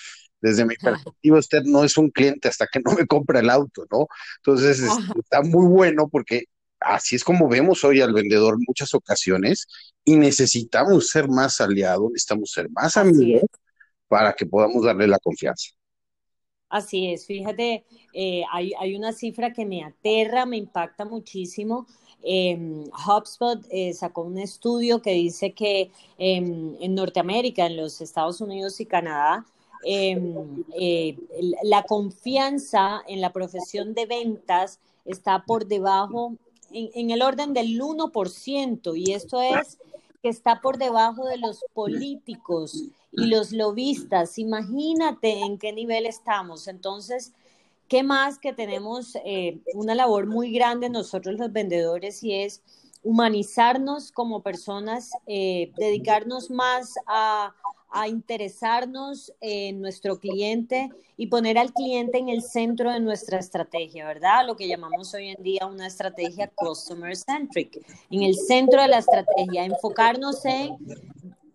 desde 0.40 0.64
mi 0.64 0.76
perspectiva 0.76 1.38
usted 1.38 1.62
no 1.64 1.84
es 1.84 1.96
un 1.96 2.10
cliente 2.10 2.48
hasta 2.48 2.66
que 2.66 2.80
no 2.80 2.92
me 2.92 3.06
compra 3.06 3.40
el 3.40 3.50
auto, 3.50 3.86
¿no? 3.90 4.06
Entonces 4.38 4.82
está 5.18 5.42
muy 5.42 5.66
bueno 5.66 6.08
porque 6.08 6.44
así 6.80 7.16
es 7.16 7.24
como 7.24 7.48
vemos 7.48 7.82
hoy 7.84 8.02
al 8.02 8.12
vendedor 8.12 8.54
en 8.54 8.64
muchas 8.66 8.92
ocasiones 8.94 9.66
y 10.04 10.16
necesitamos 10.16 11.08
ser 11.08 11.28
más 11.28 11.60
aliados, 11.62 12.10
necesitamos 12.10 12.50
ser 12.52 12.68
más 12.70 12.96
amigos 12.98 13.42
para 14.14 14.33
que 14.33 14.47
podamos 14.47 14.85
darle 14.85 15.09
la 15.09 15.18
confianza. 15.18 15.71
Así 16.68 17.11
es, 17.11 17.26
fíjate, 17.26 17.85
eh, 18.12 18.44
hay, 18.52 18.94
una 18.94 19.12
cifra 19.12 19.52
que 19.52 19.66
me 19.66 19.83
aterra, 19.83 20.47
me 20.47 20.56
impacta 20.56 21.04
muchísimo. 21.04 21.88
Eh, 22.23 22.85
HubSpot 23.09 23.61
sacó 23.92 24.23
un 24.23 24.38
estudio 24.38 25.02
que 25.02 25.11
dice 25.11 25.52
que 25.52 25.90
em, 26.16 26.76
en 26.80 26.94
Norteamérica, 26.94 27.66
en 27.66 27.76
los 27.76 28.00
Estados 28.00 28.40
Unidos 28.40 28.78
y 28.78 28.87
Canadá, 28.87 29.44
em, 29.85 30.62
eh, 30.78 31.16
la 31.64 31.83
confianza 31.83 33.02
en 33.09 33.21
la 33.21 33.33
profesión 33.33 33.94
de 33.94 34.06
ventas 34.06 34.78
está 35.04 35.42
por 35.44 35.66
debajo, 35.66 36.37
en, 36.71 36.88
en 36.94 37.11
el 37.11 37.21
orden 37.21 37.52
del 37.52 37.80
1%, 37.80 38.94
y 38.94 39.12
esto 39.12 39.42
es 39.42 39.78
que 40.24 40.30
está 40.30 40.62
por 40.62 40.78
debajo 40.78 41.26
de 41.26 41.36
los 41.36 41.62
políticos 41.74 42.82
y 43.12 43.26
los 43.26 43.52
lobistas. 43.52 44.38
Imagínate 44.38 45.40
en 45.40 45.58
qué 45.58 45.70
nivel 45.70 46.06
estamos. 46.06 46.66
Entonces, 46.66 47.34
¿qué 47.88 48.02
más 48.02 48.38
que 48.38 48.54
tenemos 48.54 49.16
eh, 49.16 49.58
una 49.74 49.94
labor 49.94 50.24
muy 50.26 50.50
grande 50.50 50.88
nosotros 50.88 51.38
los 51.38 51.52
vendedores 51.52 52.22
y 52.22 52.32
es 52.32 52.62
humanizarnos 53.02 54.12
como 54.12 54.40
personas, 54.40 55.10
eh, 55.26 55.72
dedicarnos 55.76 56.50
más 56.50 56.94
a, 57.06 57.54
a 57.94 58.08
interesarnos 58.08 59.32
en 59.40 59.80
nuestro 59.80 60.18
cliente 60.18 60.90
y 61.16 61.28
poner 61.28 61.56
al 61.56 61.72
cliente 61.72 62.18
en 62.18 62.28
el 62.28 62.42
centro 62.42 62.92
de 62.92 62.98
nuestra 62.98 63.38
estrategia, 63.38 64.04
¿verdad? 64.04 64.44
Lo 64.44 64.56
que 64.56 64.66
llamamos 64.66 65.14
hoy 65.14 65.28
en 65.28 65.42
día 65.42 65.66
una 65.66 65.86
estrategia 65.86 66.48
customer 66.48 67.16
centric. 67.16 67.86
En 68.10 68.22
el 68.22 68.34
centro 68.34 68.82
de 68.82 68.88
la 68.88 68.98
estrategia, 68.98 69.64
enfocarnos 69.64 70.44
en 70.44 70.76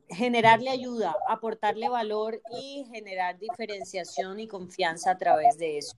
generarle 0.08 0.70
ayuda, 0.70 1.14
aportarle 1.28 1.90
valor 1.90 2.42
y 2.62 2.86
generar 2.90 3.38
diferenciación 3.38 4.40
y 4.40 4.48
confianza 4.48 5.12
a 5.12 5.18
través 5.18 5.58
de 5.58 5.80
eso. 5.80 5.98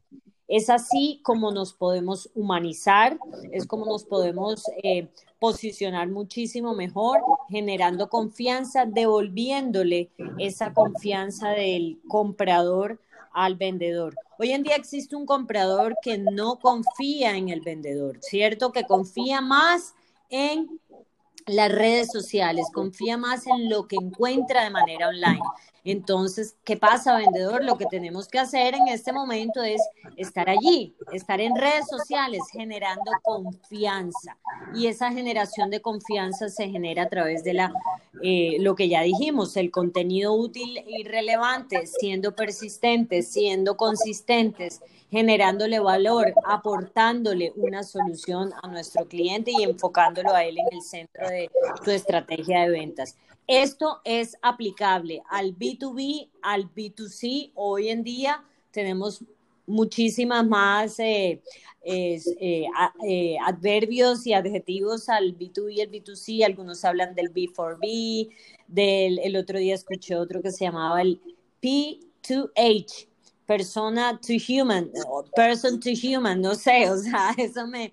Es 0.51 0.70
así 0.70 1.22
como 1.24 1.53
nos 1.53 1.72
podemos 1.72 2.29
humanizar, 2.36 3.17
es 3.53 3.65
como 3.65 3.86
nos 3.86 4.03
podemos 4.03 4.65
eh, 4.84 5.08
posicionar 5.39 6.10
muchísimo 6.10 6.75
mejor, 6.75 7.22
generando 7.48 8.10
confianza, 8.10 8.86
devolviéndole 8.86 10.10
esa 10.39 10.74
confianza 10.74 11.51
del 11.51 12.01
comprador 12.05 13.00
al 13.31 13.55
vendedor. 13.55 14.13
Hoy 14.39 14.51
en 14.51 14.63
día 14.63 14.75
existe 14.75 15.15
un 15.15 15.25
comprador 15.25 15.96
que 16.01 16.17
no 16.17 16.60
confía 16.60 17.38
en 17.38 17.48
el 17.48 17.62
vendedor, 17.62 18.20
¿cierto? 18.20 18.74
Que 18.74 18.84
confía 18.84 19.39
más 19.39 19.96
en 20.29 20.81
las 21.48 21.72
redes 21.72 22.12
sociales, 22.12 22.65
confía 22.74 23.15
más 23.15 23.48
en 23.48 23.70
lo 23.70 23.88
que 23.88 23.96
encuentra 23.96 24.65
de 24.65 24.70
manera 24.70 25.08
online. 25.08 25.39
Entonces, 25.83 26.55
¿qué 26.63 26.77
pasa, 26.77 27.17
vendedor? 27.17 27.63
Lo 27.63 27.77
que 27.77 27.85
tenemos 27.88 28.27
que 28.27 28.38
hacer 28.38 28.75
en 28.75 28.88
este 28.88 29.11
momento 29.11 29.63
es 29.63 29.81
estar 30.15 30.50
allí, 30.50 30.95
estar 31.11 31.41
en 31.41 31.55
redes 31.55 31.88
sociales, 31.89 32.41
generando 32.51 33.11
confianza. 33.23 34.38
Y 34.75 34.88
esa 34.88 35.11
generación 35.11 35.71
de 35.71 35.81
confianza 35.81 36.50
se 36.50 36.69
genera 36.69 37.03
a 37.03 37.09
través 37.09 37.43
de 37.43 37.53
la, 37.53 37.73
eh, 38.21 38.57
lo 38.59 38.75
que 38.75 38.89
ya 38.89 39.01
dijimos, 39.01 39.57
el 39.57 39.71
contenido 39.71 40.33
útil 40.33 40.83
y 40.88 41.03
relevante, 41.03 41.88
siendo 41.88 42.35
persistentes, 42.35 43.31
siendo 43.31 43.75
consistentes, 43.75 44.81
generándole 45.09 45.79
valor, 45.79 46.33
aportándole 46.45 47.51
una 47.55 47.83
solución 47.83 48.53
a 48.61 48.67
nuestro 48.67 49.07
cliente 49.07 49.51
y 49.51 49.63
enfocándolo 49.63 50.33
a 50.33 50.45
él 50.45 50.57
en 50.59 50.77
el 50.77 50.81
centro 50.81 51.27
de 51.27 51.50
tu 51.83 51.91
estrategia 51.91 52.61
de 52.61 52.69
ventas. 52.69 53.17
Esto 53.47 54.00
es 54.05 54.38
aplicable 54.41 55.21
al 55.29 55.51
B2B, 55.77 56.29
al 56.41 56.73
B2C. 56.73 57.51
Hoy 57.55 57.89
en 57.89 58.03
día 58.03 58.43
tenemos 58.71 59.23
muchísimas 59.65 60.45
más 60.47 60.99
eh, 60.99 61.41
eh, 61.83 62.21
eh, 63.03 63.37
adverbios 63.45 64.25
y 64.27 64.33
adjetivos 64.33 65.09
al 65.09 65.37
B2B 65.37 65.73
y 65.73 65.81
el 65.81 65.91
B2C. 65.91 66.43
Algunos 66.43 66.83
hablan 66.85 67.15
del 67.15 67.33
B4B, 67.33 68.29
del, 68.67 69.19
el 69.19 69.35
otro 69.35 69.59
día 69.59 69.75
escuché 69.75 70.15
otro 70.15 70.41
que 70.41 70.51
se 70.51 70.65
llamaba 70.65 71.01
el 71.01 71.19
P2H, 71.61 73.07
persona 73.51 74.17
to 74.25 74.34
human, 74.38 74.89
person 75.36 75.77
to 75.77 75.89
human, 75.89 76.39
no 76.39 76.55
sé, 76.55 76.89
o 76.89 76.98
sea, 76.98 77.31
eso 77.38 77.67
me, 77.67 77.91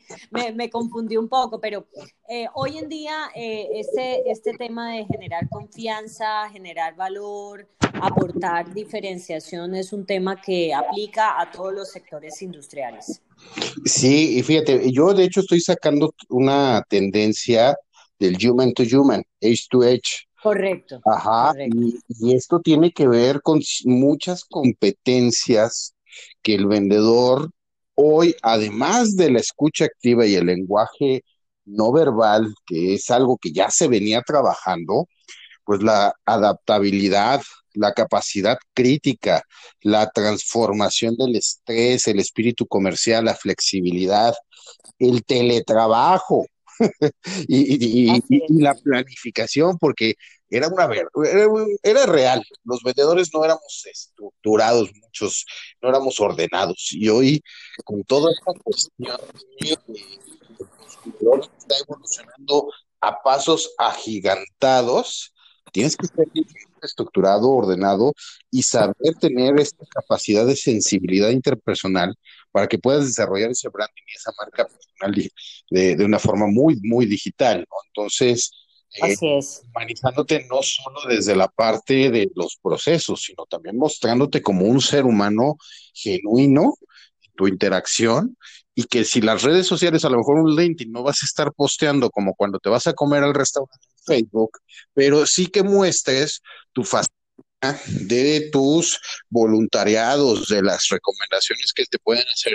me, 0.54 0.70
confundió 0.70 1.18
un 1.18 1.28
poco, 1.28 1.60
pero 1.60 1.84
eh, 2.28 2.46
hoy 2.54 2.78
en 2.78 2.88
día 2.88 3.28
eh, 3.34 3.66
este, 3.74 4.30
este 4.30 4.52
tema 4.52 4.92
de 4.92 5.04
generar 5.06 5.48
confianza, 5.48 6.48
generar 6.52 6.94
valor, 6.94 7.66
aportar 8.00 8.72
diferenciación 8.72 9.74
es 9.74 9.92
un 9.92 10.06
tema 10.06 10.40
que 10.40 10.72
aplica 10.72 11.40
a 11.40 11.50
todos 11.50 11.74
los 11.74 11.90
sectores 11.90 12.40
industriales. 12.40 13.20
Sí, 13.84 14.38
y 14.38 14.42
fíjate, 14.44 14.92
yo 14.92 15.12
de 15.12 15.24
hecho 15.24 15.40
estoy 15.40 15.60
sacando 15.60 16.14
una 16.28 16.84
tendencia 16.88 17.76
del 18.20 18.36
human 18.40 18.72
to 18.74 18.84
human, 18.84 19.24
age 19.42 19.66
to 19.70 19.82
age. 19.82 20.27
Correcto. 20.42 21.00
Ajá, 21.04 21.52
Y, 21.58 22.34
esto 22.34 22.60
tiene 22.60 22.92
que 22.92 23.08
ver 23.08 23.42
con 23.42 23.60
muchas 23.84 24.44
competencias 24.44 25.94
que 26.42 26.54
el 26.54 26.66
vendedor 26.66 27.50
hoy, 27.94 28.34
además 28.42 29.16
de 29.16 29.32
la 29.32 29.40
escucha 29.40 29.84
activa 29.86 30.26
y 30.26 30.36
el 30.36 30.46
lenguaje 30.46 31.22
no 31.64 31.92
verbal, 31.92 32.54
que 32.66 32.94
es 32.94 33.10
algo 33.10 33.36
que 33.36 33.52
ya 33.52 33.70
se 33.70 33.88
venía 33.88 34.22
trabajando, 34.22 35.08
pues 35.64 35.82
la 35.82 36.14
adaptabilidad, 36.24 37.42
la 37.74 37.92
capacidad 37.92 38.58
crítica, 38.72 39.42
la 39.82 40.08
transformación 40.10 41.16
del 41.16 41.36
estrés, 41.36 42.06
el 42.08 42.20
espíritu 42.20 42.66
comercial, 42.66 43.26
la 43.26 43.34
flexibilidad, 43.34 44.34
el 44.98 45.24
teletrabajo, 45.24 46.46
y, 47.48 48.60
la 48.60 48.74
planificación, 48.74 49.78
porque 49.78 50.14
era 50.50 50.68
una 50.68 50.84
era, 50.84 51.08
era, 51.82 52.06
real. 52.06 52.42
Los 52.64 52.82
vendedores 52.82 53.30
no 53.34 53.44
éramos 53.44 53.84
estructurados, 53.90 54.90
muchos 55.02 55.44
no 55.82 55.88
éramos 55.90 56.18
ordenados. 56.20 56.88
Y 56.92 57.08
hoy, 57.08 57.42
con 57.84 58.02
toda 58.04 58.32
esta 58.32 58.52
cuestión, 58.62 59.18
está 61.58 61.74
evolucionando 61.86 62.72
a 63.00 63.22
pasos 63.22 63.74
agigantados. 63.78 65.32
Tienes 65.72 65.96
que 65.96 66.06
estar 66.06 66.24
estructurado, 66.82 67.50
ordenado 67.50 68.12
y 68.50 68.62
saber 68.62 69.14
tener 69.20 69.60
esta 69.60 69.84
capacidad 69.86 70.46
de 70.46 70.56
sensibilidad 70.56 71.28
interpersonal 71.28 72.14
para 72.58 72.66
que 72.66 72.78
puedas 72.80 73.06
desarrollar 73.06 73.52
ese 73.52 73.68
branding 73.68 74.02
y 74.04 74.16
esa 74.16 74.32
marca 74.36 74.66
personal 74.66 75.30
de, 75.70 75.94
de 75.94 76.04
una 76.04 76.18
forma 76.18 76.48
muy, 76.48 76.76
muy 76.82 77.06
digital. 77.06 77.64
Entonces, 77.86 78.50
eh, 78.94 79.12
Así 79.12 79.28
es. 79.28 79.62
humanizándote 79.68 80.44
no 80.50 80.60
solo 80.60 80.98
desde 81.08 81.36
la 81.36 81.46
parte 81.46 82.10
de 82.10 82.28
los 82.34 82.58
procesos, 82.60 83.22
sino 83.22 83.46
también 83.48 83.78
mostrándote 83.78 84.42
como 84.42 84.64
un 84.64 84.80
ser 84.80 85.04
humano 85.04 85.56
genuino 85.94 86.74
en 87.22 87.32
tu 87.36 87.46
interacción 87.46 88.36
y 88.74 88.82
que 88.84 89.04
si 89.04 89.20
las 89.20 89.44
redes 89.44 89.68
sociales, 89.68 90.04
a 90.04 90.10
lo 90.10 90.18
mejor 90.18 90.40
un 90.40 90.56
LinkedIn, 90.56 90.90
no 90.90 91.04
vas 91.04 91.22
a 91.22 91.26
estar 91.26 91.52
posteando 91.52 92.10
como 92.10 92.34
cuando 92.34 92.58
te 92.58 92.70
vas 92.70 92.88
a 92.88 92.92
comer 92.92 93.22
al 93.22 93.34
restaurante 93.34 93.86
en 93.86 94.04
Facebook, 94.04 94.58
pero 94.94 95.26
sí 95.26 95.46
que 95.46 95.62
muestres 95.62 96.42
tu 96.72 96.82
facilidad 96.82 97.07
de 97.86 98.48
tus 98.52 99.00
voluntariados, 99.28 100.48
de 100.48 100.62
las 100.62 100.88
recomendaciones 100.88 101.72
que 101.72 101.84
te 101.86 101.98
pueden 101.98 102.24
hacer 102.28 102.54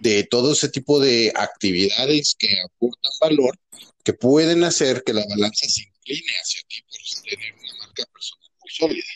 de 0.00 0.24
todo 0.24 0.52
ese 0.52 0.68
tipo 0.68 1.00
de 1.00 1.32
actividades 1.34 2.34
que 2.38 2.48
aportan 2.64 3.12
valor, 3.20 3.58
que 4.04 4.12
pueden 4.12 4.64
hacer 4.64 5.02
que 5.04 5.12
la 5.12 5.24
balanza 5.28 5.66
se 5.68 5.82
incline 5.82 6.32
hacia 6.40 6.62
ti 6.68 6.82
por 6.82 7.30
tener 7.30 7.54
una 7.54 7.86
marca 7.86 8.04
personal 8.12 8.50
muy 8.60 8.70
sólida. 8.70 9.06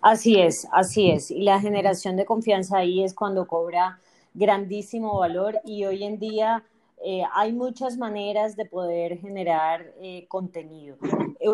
Así 0.00 0.40
es, 0.40 0.66
así 0.72 1.10
es. 1.10 1.30
Y 1.30 1.42
la 1.42 1.60
generación 1.60 2.16
de 2.16 2.24
confianza 2.24 2.78
ahí 2.78 3.04
es 3.04 3.14
cuando 3.14 3.46
cobra 3.46 4.00
grandísimo 4.34 5.18
valor 5.18 5.60
y 5.64 5.84
hoy 5.84 6.04
en 6.04 6.18
día 6.18 6.64
eh, 7.06 7.22
hay 7.34 7.52
muchas 7.52 7.98
maneras 7.98 8.56
de 8.56 8.64
poder 8.64 9.18
generar 9.18 9.92
eh, 10.00 10.24
contenido. 10.26 10.96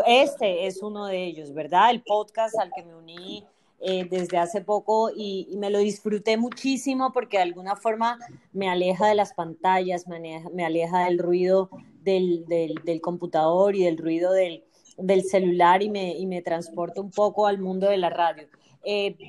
Este 0.07 0.69
es 0.69 0.81
uno 0.81 1.07
de 1.07 1.25
ellos, 1.25 1.53
¿verdad? 1.53 1.91
El 1.91 2.03
podcast 2.03 2.57
al 2.57 2.71
que 2.73 2.85
me 2.85 2.95
uní 2.95 3.45
eh, 3.81 4.07
desde 4.09 4.39
hace 4.39 4.61
poco 4.61 5.11
y, 5.13 5.49
me 5.59 5.69
lo 5.71 5.81
disfruté 5.81 6.37
muchísimo 6.37 7.13
porque 7.13 7.39
de 7.39 7.43
alguna 7.43 7.75
forma 7.75 8.17
me 8.53 8.71
aleja 8.71 9.09
de 9.09 9.17
las 9.17 9.35
pantallas, 9.35 10.07
me 10.07 10.65
aleja, 10.65 11.07
del 11.07 11.19
ruido 11.19 11.69
del, 12.05 13.01
computador 13.03 13.75
y 13.75 13.83
del 13.83 13.99
ruido 13.99 14.31
del, 14.31 14.63
celular 15.25 15.83
y 15.83 15.91
me, 15.91 16.17
y 16.17 16.27
me 16.27 16.43
transporta 16.43 17.01
un 17.01 17.11
poco 17.11 17.49
al 17.49 17.59
mundo 17.59 17.89
de 17.89 17.97
la 17.97 18.11
radio. 18.11 18.47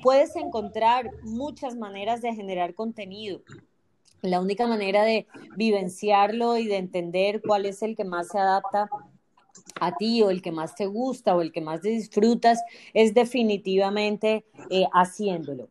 puedes 0.04 0.36
encontrar 0.36 1.10
muchas 1.24 1.74
maneras 1.74 2.22
de 2.22 2.32
generar 2.32 2.74
contenido. 2.74 3.40
La 4.22 4.40
única 4.40 4.66
manera 4.66 5.04
de 5.04 5.26
vivenciarlo 5.56 6.56
y 6.56 6.66
de 6.66 6.76
entender 6.76 7.42
cuál 7.46 7.66
es 7.66 7.82
el 7.82 7.96
que 7.96 8.04
más 8.04 8.28
se 8.28 8.38
adapta 8.38 8.88
a 9.80 9.96
ti 9.96 10.22
o 10.22 10.30
el 10.30 10.42
que 10.42 10.52
más 10.52 10.74
te 10.74 10.86
gusta 10.86 11.34
o 11.34 11.42
el 11.42 11.52
que 11.52 11.60
más 11.60 11.82
disfrutas 11.82 12.62
es 12.94 13.14
definitivamente 13.14 14.44
eh, 14.70 14.86
haciéndolo 14.92 15.68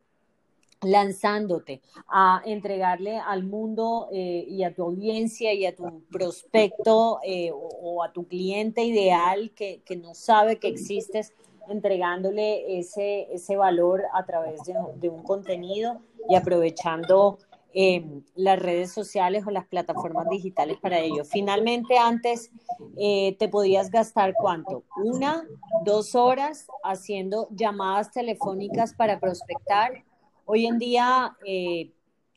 lanzándote 0.83 1.81
a 2.07 2.41
entregarle 2.43 3.17
al 3.17 3.43
mundo 3.43 4.09
eh, 4.11 4.45
y 4.47 4.63
a 4.63 4.73
tu 4.73 4.83
audiencia 4.83 5.53
y 5.53 5.65
a 5.65 5.75
tu 5.75 6.01
prospecto 6.11 7.19
eh, 7.23 7.51
o, 7.53 8.03
a 8.03 8.11
tu 8.11 8.27
cliente 8.27 8.83
ideal 8.83 9.51
que, 9.55 9.83
no 10.01 10.15
sabe 10.15 10.57
que 10.57 10.67
existes, 10.67 11.33
entregándole 11.69 12.79
ese, 12.79 13.31
ese 13.31 13.55
valor 13.55 14.03
a 14.13 14.25
través 14.25 14.63
de, 14.63 14.73
de 14.95 15.09
un 15.09 15.21
contenido 15.21 16.01
y 16.27 16.33
aprovechando 16.33 17.37
Em, 17.73 18.21
las 18.35 18.59
redes 18.59 18.91
sociales 18.91 19.45
o 19.47 19.51
las 19.51 19.65
plataformas 19.65 20.27
digitales 20.29 20.77
para 20.81 20.99
ello. 20.99 21.23
Finalmente, 21.23 21.97
antes 21.97 22.51
eh, 22.97 23.37
te 23.39 23.47
podías 23.47 23.89
gastar 23.89 24.33
cuánto? 24.33 24.83
Una, 24.97 25.47
dos 25.85 26.13
horas 26.13 26.67
haciendo 26.83 27.47
llamadas 27.51 28.11
telefónicas 28.11 28.93
para 28.93 29.21
prospectar. 29.21 30.03
Hoy 30.43 30.65
en 30.65 30.79
día 30.79 31.37
eh, 31.45 31.91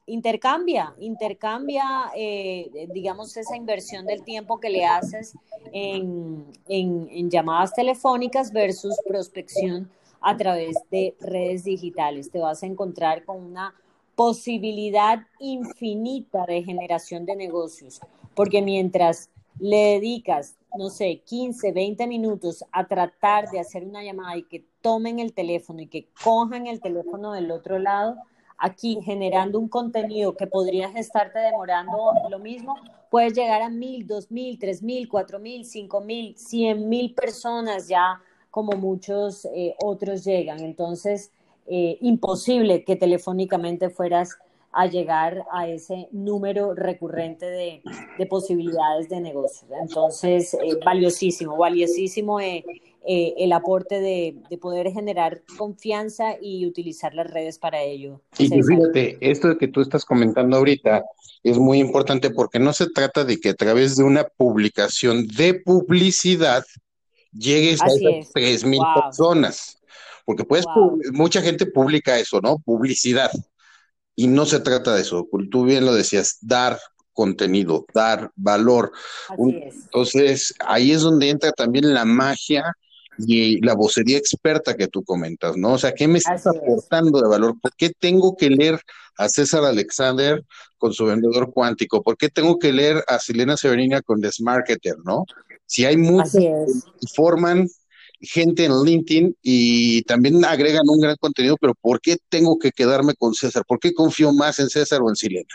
intercambia, 0.06 0.94
intercambia, 1.00 1.82
eh, 2.14 2.88
digamos, 2.92 3.36
esa 3.36 3.56
inversión 3.56 4.06
del 4.06 4.22
tiempo 4.22 4.60
que 4.60 4.70
le 4.70 4.84
haces 4.84 5.34
en, 5.72 6.46
en 6.68 7.28
llamadas 7.28 7.74
telefónicas 7.74 8.52
versus 8.52 8.94
prospección 9.04 9.90
a 10.20 10.36
través 10.36 10.76
de 10.92 11.16
redes 11.18 11.64
digitales. 11.64 12.30
Te 12.30 12.38
vas 12.38 12.62
a 12.62 12.66
encontrar 12.66 13.24
con 13.24 13.42
una 13.42 13.74
posibilidad 14.14 15.20
infinita 15.38 16.46
de 16.46 16.62
generación 16.62 17.26
de 17.26 17.36
negocios, 17.36 18.00
porque 18.34 18.62
mientras 18.62 19.30
le 19.58 19.94
dedicas, 19.94 20.56
no 20.76 20.90
sé, 20.90 21.22
15, 21.24 21.72
20 21.72 22.06
minutos 22.06 22.64
a 22.72 22.86
tratar 22.86 23.48
de 23.50 23.60
hacer 23.60 23.84
una 23.84 24.02
llamada 24.02 24.36
y 24.36 24.44
que 24.44 24.64
tomen 24.80 25.18
el 25.18 25.32
teléfono 25.32 25.80
y 25.80 25.86
que 25.86 26.08
cojan 26.22 26.66
el 26.66 26.80
teléfono 26.80 27.32
del 27.32 27.50
otro 27.50 27.78
lado, 27.78 28.16
aquí 28.58 28.98
generando 29.02 29.58
un 29.58 29.68
contenido 29.68 30.36
que 30.36 30.46
podrías 30.46 30.94
estarte 30.96 31.38
demorando 31.38 32.12
lo 32.30 32.38
mismo, 32.38 32.76
puedes 33.10 33.34
llegar 33.34 33.62
a 33.62 33.68
mil, 33.68 34.06
dos 34.06 34.30
mil, 34.30 34.58
tres 34.58 34.82
mil, 34.82 35.08
cuatro 35.08 35.38
mil, 35.38 35.64
cinco 35.64 36.00
mil, 36.00 36.36
cien 36.36 36.88
mil 36.88 37.14
personas 37.14 37.88
ya 37.88 38.20
como 38.50 38.72
muchos 38.72 39.46
eh, 39.46 39.74
otros 39.82 40.24
llegan. 40.24 40.60
Entonces, 40.60 41.32
eh, 41.66 41.98
imposible 42.00 42.84
que 42.84 42.96
telefónicamente 42.96 43.90
fueras 43.90 44.36
a 44.74 44.86
llegar 44.86 45.44
a 45.52 45.68
ese 45.68 46.08
número 46.12 46.74
recurrente 46.74 47.46
de, 47.46 47.82
posibilidades 48.28 49.08
de 49.08 49.20
negocio. 49.20 49.68
Entonces, 49.80 50.54
eh, 50.54 50.78
valiosísimo, 50.84 51.56
valiosísimo 51.56 52.40
eh, 52.40 52.64
el 53.06 53.52
aporte 53.52 54.00
de, 54.00 54.36
poder 54.60 54.92
generar 54.92 55.42
confianza 55.56 56.36
y 56.40 56.66
utilizar 56.66 57.14
las 57.14 57.30
redes 57.30 57.58
para 57.58 57.82
ello. 57.82 58.20
Y 58.38 58.48
fíjate, 58.48 59.18
esto 59.20 59.56
que 59.58 59.68
tú 59.68 59.80
estás 59.80 60.04
comentando 60.04 60.56
ahorita 60.56 61.04
es 61.42 61.58
muy 61.58 61.78
importante 61.78 62.30
porque 62.30 62.58
no 62.58 62.72
se 62.72 62.90
trata 62.90 63.24
de 63.24 63.38
que 63.38 63.50
a 63.50 63.54
través 63.54 63.96
de 63.96 64.04
una 64.04 64.24
publicación 64.24 65.26
de 65.28 65.54
publicidad 65.54 66.64
llegues 67.32 67.82
a 67.82 67.86
esas 67.86 68.32
tres 68.32 68.64
mil 68.64 68.82
personas. 68.94 69.78
Porque 70.24 70.44
pues 70.44 70.64
mucha 71.12 71.42
gente 71.42 71.66
publica 71.66 72.18
eso, 72.18 72.40
¿no? 72.40 72.58
Publicidad. 72.58 73.30
Y 74.16 74.26
no 74.26 74.46
se 74.46 74.60
trata 74.60 74.94
de 74.94 75.02
eso. 75.02 75.28
Tú 75.50 75.64
bien 75.64 75.84
lo 75.84 75.94
decías, 75.94 76.38
dar 76.40 76.78
contenido, 77.12 77.86
dar 77.94 78.30
valor. 78.36 78.92
Entonces, 79.38 80.54
ahí 80.60 80.92
es 80.92 81.02
donde 81.02 81.30
entra 81.30 81.52
también 81.52 81.92
la 81.92 82.04
magia 82.04 82.72
y 83.18 83.64
la 83.64 83.74
vocería 83.74 84.18
experta 84.18 84.76
que 84.76 84.88
tú 84.88 85.04
comentas, 85.04 85.56
¿no? 85.56 85.74
O 85.74 85.78
sea, 85.78 85.92
¿qué 85.92 86.08
me 86.08 86.18
estás 86.18 86.46
aportando 86.46 87.20
de 87.20 87.28
valor? 87.28 87.54
¿Por 87.60 87.72
qué 87.76 87.90
tengo 87.90 88.36
que 88.36 88.50
leer 88.50 88.80
a 89.16 89.28
César 89.28 89.64
Alexander 89.64 90.44
con 90.78 90.92
su 90.92 91.06
vendedor 91.06 91.52
cuántico? 91.52 92.02
¿Por 92.02 92.16
qué 92.16 92.28
tengo 92.28 92.58
que 92.58 92.72
leer 92.72 93.04
a 93.06 93.18
Selena 93.20 93.56
Severina 93.56 94.02
con 94.02 94.20
The 94.20 94.30
Marketer, 94.40 94.96
no? 95.04 95.24
Si 95.66 95.84
hay 95.84 95.96
muchos 95.96 96.32
que 96.32 96.66
forman 97.14 97.68
gente 98.24 98.64
en 98.64 98.82
LinkedIn 98.84 99.36
y 99.42 100.02
también 100.02 100.44
agregan 100.44 100.88
un 100.88 101.00
gran 101.00 101.16
contenido, 101.16 101.56
pero 101.60 101.74
¿por 101.74 102.00
qué 102.00 102.16
tengo 102.28 102.58
que 102.58 102.70
quedarme 102.70 103.14
con 103.14 103.34
César? 103.34 103.64
¿Por 103.66 103.78
qué 103.78 103.92
confío 103.92 104.32
más 104.32 104.58
en 104.58 104.68
César 104.68 105.00
o 105.02 105.08
en 105.08 105.16
Silena? 105.16 105.54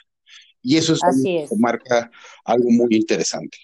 Y 0.62 0.78
eso 0.78 0.94
es, 0.94 1.04
Así 1.04 1.46
marca 1.58 2.12
algo 2.44 2.70
muy 2.70 2.96
interesante. 2.96 3.58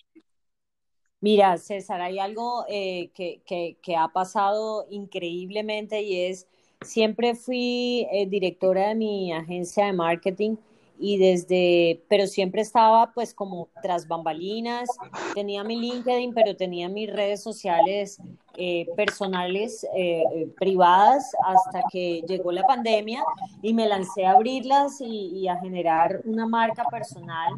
Mira, 1.20 1.58
César, 1.58 2.02
hay 2.02 2.20
algo 2.20 2.66
eh, 2.70 3.10
que, 3.16 3.42
que, 3.82 3.96
ha 3.96 4.10
pasado 4.10 4.86
increíblemente 4.90 6.02
y 6.04 6.26
es, 6.26 6.48
siempre 6.82 7.36
fui 7.36 8.06
eh, 8.12 8.28
directora 8.28 8.90
de 8.90 8.96
mi 8.96 9.34
agencia 9.34 9.88
de 9.88 9.94
marketing 9.94 10.58
y 11.00 11.18
desde, 11.18 12.04
pero 12.08 12.28
siempre 12.28 12.62
estaba 12.62 13.12
pues 13.14 13.34
como 13.34 13.70
tras 13.82 14.08
bambalinas, 14.08 14.88
tenía 15.34 15.64
mi 15.64 15.80
LinkedIn, 15.80 16.34
pero 16.34 16.56
tenía 16.56 16.90
mis 16.90 17.12
redes 17.12 17.42
sociales 17.42 18.20
eh, 18.58 18.88
personales, 18.96 19.86
eh, 19.96 20.24
eh, 20.34 20.48
privadas, 20.58 21.30
hasta 21.46 21.84
que 21.92 22.24
llegó 22.26 22.54
la 22.54 22.64
pandemia 22.64 23.22
y 23.62 23.74
me 23.74 23.86
lancé 23.86 24.26
a 24.26 24.32
abrirlas 24.32 25.02
y, 25.02 25.48
a 25.50 25.58
generar 25.58 26.22
una 26.24 26.48
marca 26.48 26.86
personal 26.86 27.54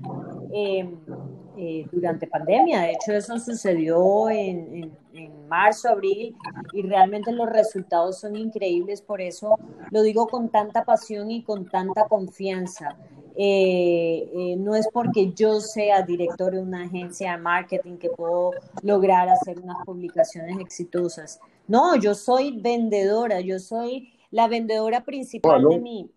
em, 0.51 0.97
durante 1.91 2.27
pandemia. 2.27 2.81
De 2.81 2.91
hecho, 2.91 3.13
eso 3.13 3.37
sucedió 3.39 4.29
en, 4.29 4.91
en 5.13 5.47
marzo, 5.47 5.89
abril, 5.89 6.35
y 6.73 6.81
realmente 6.81 7.31
los 7.31 7.49
resultados 7.49 8.19
son 8.19 8.35
increíbles, 8.35 9.01
por 9.01 9.21
eso 9.21 9.57
lo 9.91 10.01
digo 10.01 10.27
con 10.27 10.49
tanta 10.49 10.83
pasión 10.83 11.31
y 11.31 11.43
con 11.43 11.65
tanta 11.65 12.05
confianza. 12.05 12.97
No 13.37 14.75
es 14.75 14.87
porque 14.91 15.31
yo 15.33 15.61
sea 15.61 16.01
director 16.01 16.53
de 16.53 16.59
una 16.59 16.83
agencia 16.85 17.33
de 17.33 17.37
marketing 17.37 17.97
que 17.97 18.09
puedo 18.09 18.51
lograr 18.81 19.29
hacer 19.29 19.59
unas 19.59 19.77
publicaciones 19.85 20.59
exitosas. 20.59 20.86
No, 21.67 21.95
yo 21.95 22.15
soy 22.15 22.59
vendedora, 22.59 23.41
yo 23.41 23.59
soy 23.59 24.13
la 24.31 24.47
vendedora 24.47 25.03
principal 25.03 25.63
de 25.67 25.79
mi, 25.79 26.11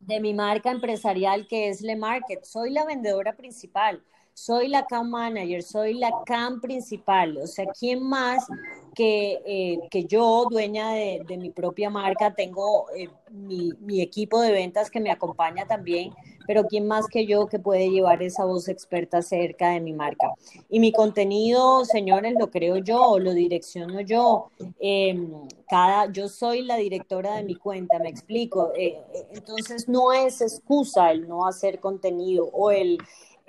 de 0.00 0.20
mi 0.20 0.34
marca 0.34 0.70
empresarial 0.70 1.46
que 1.46 1.68
es 1.68 1.82
Le 1.82 1.96
Market. 1.96 2.44
Soy 2.44 2.70
la 2.70 2.84
vendedora 2.84 3.36
principal 3.36 4.02
soy 4.40 4.68
la 4.68 4.86
CAM 4.86 5.10
manager, 5.10 5.62
soy 5.62 5.94
la 5.94 6.10
CAM 6.24 6.62
principal, 6.62 7.36
o 7.36 7.46
sea, 7.46 7.66
¿quién 7.78 8.02
más 8.02 8.46
que, 8.94 9.42
eh, 9.44 9.78
que 9.90 10.04
yo, 10.04 10.46
dueña 10.50 10.92
de, 10.92 11.36
mi 11.36 11.50
propia 11.50 11.90
marca, 11.90 12.32
tengo 12.34 12.86
eh, 12.96 13.10
mi, 13.30 13.72
mi, 13.80 14.00
equipo 14.00 14.40
de 14.40 14.52
ventas 14.52 14.90
que 14.90 14.98
me 14.98 15.10
acompaña 15.10 15.66
también, 15.66 16.14
pero 16.46 16.66
¿quién 16.66 16.88
más 16.88 17.06
que 17.06 17.26
yo 17.26 17.46
que 17.46 17.58
puede 17.58 17.90
llevar 17.90 18.22
esa 18.22 18.46
voz 18.46 18.68
experta 18.68 19.18
acerca 19.18 19.70
de 19.70 19.80
mi 19.80 19.92
marca? 19.92 20.32
Y 20.70 20.80
mi 20.80 20.90
contenido, 20.90 21.84
señores, 21.84 22.34
lo 22.38 22.50
creo 22.50 22.78
yo, 22.78 23.18
lo 23.18 23.34
direcciono 23.34 24.00
yo. 24.00 24.50
Em, 24.80 25.30
cada, 25.68 26.10
yo 26.10 26.28
soy 26.28 26.62
la 26.62 26.76
directora 26.76 27.36
de 27.36 27.44
mi 27.44 27.54
cuenta, 27.56 27.98
me 27.98 28.08
explico. 28.08 28.72
Eh, 28.74 28.98
entonces, 29.32 29.88
no 29.88 30.12
es 30.12 30.40
excusa 30.40 31.12
el 31.12 31.28
no 31.28 31.46
hacer 31.46 31.78
contenido 31.78 32.46
o 32.52 32.70
el 32.70 32.98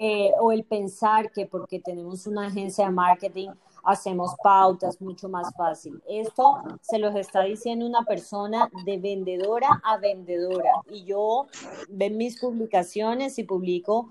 eh, 0.03 0.31
o 0.39 0.51
el 0.51 0.63
pensar 0.63 1.31
que 1.31 1.45
porque 1.45 1.79
tenemos 1.79 2.25
una 2.25 2.47
agencia 2.47 2.85
de 2.85 2.91
marketing 2.91 3.49
hacemos 3.83 4.33
pautas 4.43 4.99
mucho 4.99 5.29
más 5.29 5.53
fácil. 5.55 6.01
Esto 6.09 6.63
se 6.81 6.97
los 6.97 7.15
está 7.15 7.43
diciendo 7.43 7.85
una 7.85 8.01
persona 8.03 8.67
de 8.83 8.97
vendedora 8.97 9.79
a 9.83 9.97
vendedora. 9.97 10.71
Y 10.89 11.03
yo 11.03 11.45
ven 11.87 12.17
mis 12.17 12.39
publicaciones 12.39 13.37
y 13.37 13.43
publico 13.43 14.09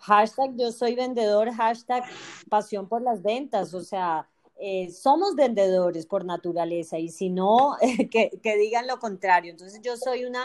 hashtag 0.00 0.56
yo 0.56 0.72
soy 0.72 0.96
vendedor, 0.96 1.52
hashtag 1.52 2.02
pasión 2.48 2.88
por 2.88 3.00
las 3.00 3.22
ventas. 3.22 3.72
O 3.72 3.82
sea, 3.82 4.26
eh, 4.62 4.90
somos 4.90 5.36
vendedores 5.36 6.04
por 6.04 6.26
naturaleza 6.26 6.98
y 6.98 7.08
si 7.08 7.30
no, 7.30 7.78
que, 8.10 8.30
digan 8.58 8.86
lo 8.86 8.98
contrario. 8.98 9.50
Entonces 9.50 9.80
yo 9.80 9.96
soy 9.96 10.26
una 10.26 10.42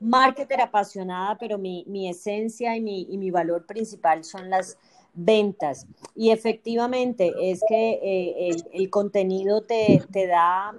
marketer 0.00 0.62
apasionada, 0.62 1.36
pero 1.36 1.58
mi, 1.58 2.08
esencia 2.08 2.74
y 2.76 2.80
mi, 2.80 3.02
y 3.10 3.18
mi, 3.18 3.30
valor 3.30 3.66
principal 3.66 4.24
son 4.24 4.48
las 4.48 4.78
ventas. 5.12 5.86
Y 6.14 6.30
efectivamente 6.30 7.34
es 7.38 7.60
que 7.68 8.00
eh, 8.02 8.56
el, 8.72 8.88
contenido 8.88 9.62
te, 9.62 10.02
te 10.10 10.26
da... 10.26 10.74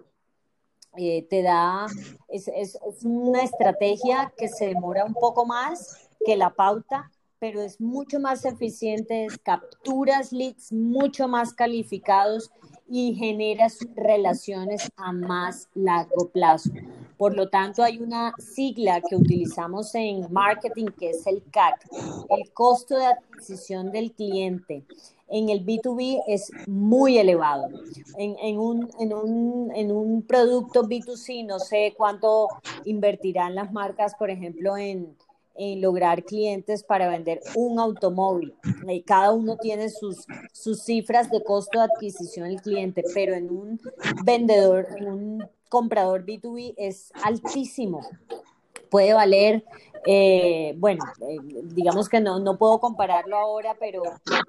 Eh, 0.97 1.28
te 1.30 1.43
da, 1.43 1.86
es, 2.30 2.47
es 2.47 2.78
una 3.04 3.43
estrategia 3.43 4.34
que 4.36 4.47
se 4.47 4.65
demora 4.65 5.06
un 5.06 5.13
poco 5.13 5.45
más 5.45 6.10
que 6.25 6.36
la 6.36 6.49
pauta, 6.49 7.12
pero 7.38 7.62
es 7.62 7.80
mucho 7.80 8.19
más 8.19 8.43
eficiente, 8.43 9.28
capturas 9.43 10.34
leads 10.34 10.73
mucho 10.73 11.28
más 11.28 11.54
calificados 11.54 12.52
y 12.89 13.13
generas 13.15 13.80
relaciones 13.95 14.89
a 14.95 15.12
más 15.12 15.69
largo 15.75 16.30
plazo. 16.30 16.71
Por 17.17 17.36
lo 17.36 17.49
tanto, 17.49 17.84
hay 17.84 17.99
una 17.99 18.34
sigla 18.38 19.02
que 19.02 19.15
utilizamos 19.15 19.93
en 19.95 20.32
marketing 20.32 20.88
que 20.97 21.10
es 21.10 21.28
el 21.28 21.43
CAC, 21.52 21.86
el 22.30 22.52
costo 22.54 22.97
de 22.97 23.06
adquisición 23.06 23.91
del 23.91 24.12
cliente. 24.13 24.84
En 25.28 25.49
el 25.49 25.63
B2B 25.63 26.23
es 26.28 26.52
muy 26.65 27.17
elevado. 27.17 27.69
En, 28.17 28.36
en, 28.41 28.58
un, 28.58 28.89
en, 28.99 29.13
un, 29.13 29.71
en 29.75 29.91
un 29.91 30.23
producto 30.23 30.84
B2C 30.84 31.45
no 31.45 31.60
sé 31.60 31.93
cuánto 31.95 32.47
invertirán 32.86 33.54
las 33.54 33.71
marcas, 33.71 34.15
por 34.15 34.32
ejemplo, 34.32 34.75
en, 34.75 35.15
lograr 35.78 36.24
clientes 36.24 36.84
para 36.84 37.10
vender 37.10 37.41
un 37.56 37.80
automóvil. 37.80 38.56
Y 38.88 39.02
cada 39.04 39.32
uno 39.32 39.58
tiene 39.58 39.89
sus, 39.89 40.26
sus 40.54 40.84
cifras 40.84 41.30
de 41.30 41.43
costo 41.43 41.80
de 41.80 41.86
adquisición 41.86 42.48
del 42.48 42.62
cliente, 42.62 43.04
pero 43.13 43.34
en 43.34 43.50
un 43.50 43.80
vendedor, 44.24 44.88
en 44.98 45.08
un 45.08 45.50
comprador 45.69 46.26
B2B 46.26 46.74
es 46.78 47.12
altísimo. 47.24 48.02
Puede 48.89 49.13
valer, 49.13 49.63
eh, 50.06 50.74
bueno, 50.78 51.04
eh, 51.22 51.38
digamos 51.65 52.10
que 52.10 52.19
no, 52.19 52.39
no 52.39 52.58
puedo 52.58 52.80
compararlo 52.80 53.38
ahora, 53.38 53.76
pero 53.80 54.02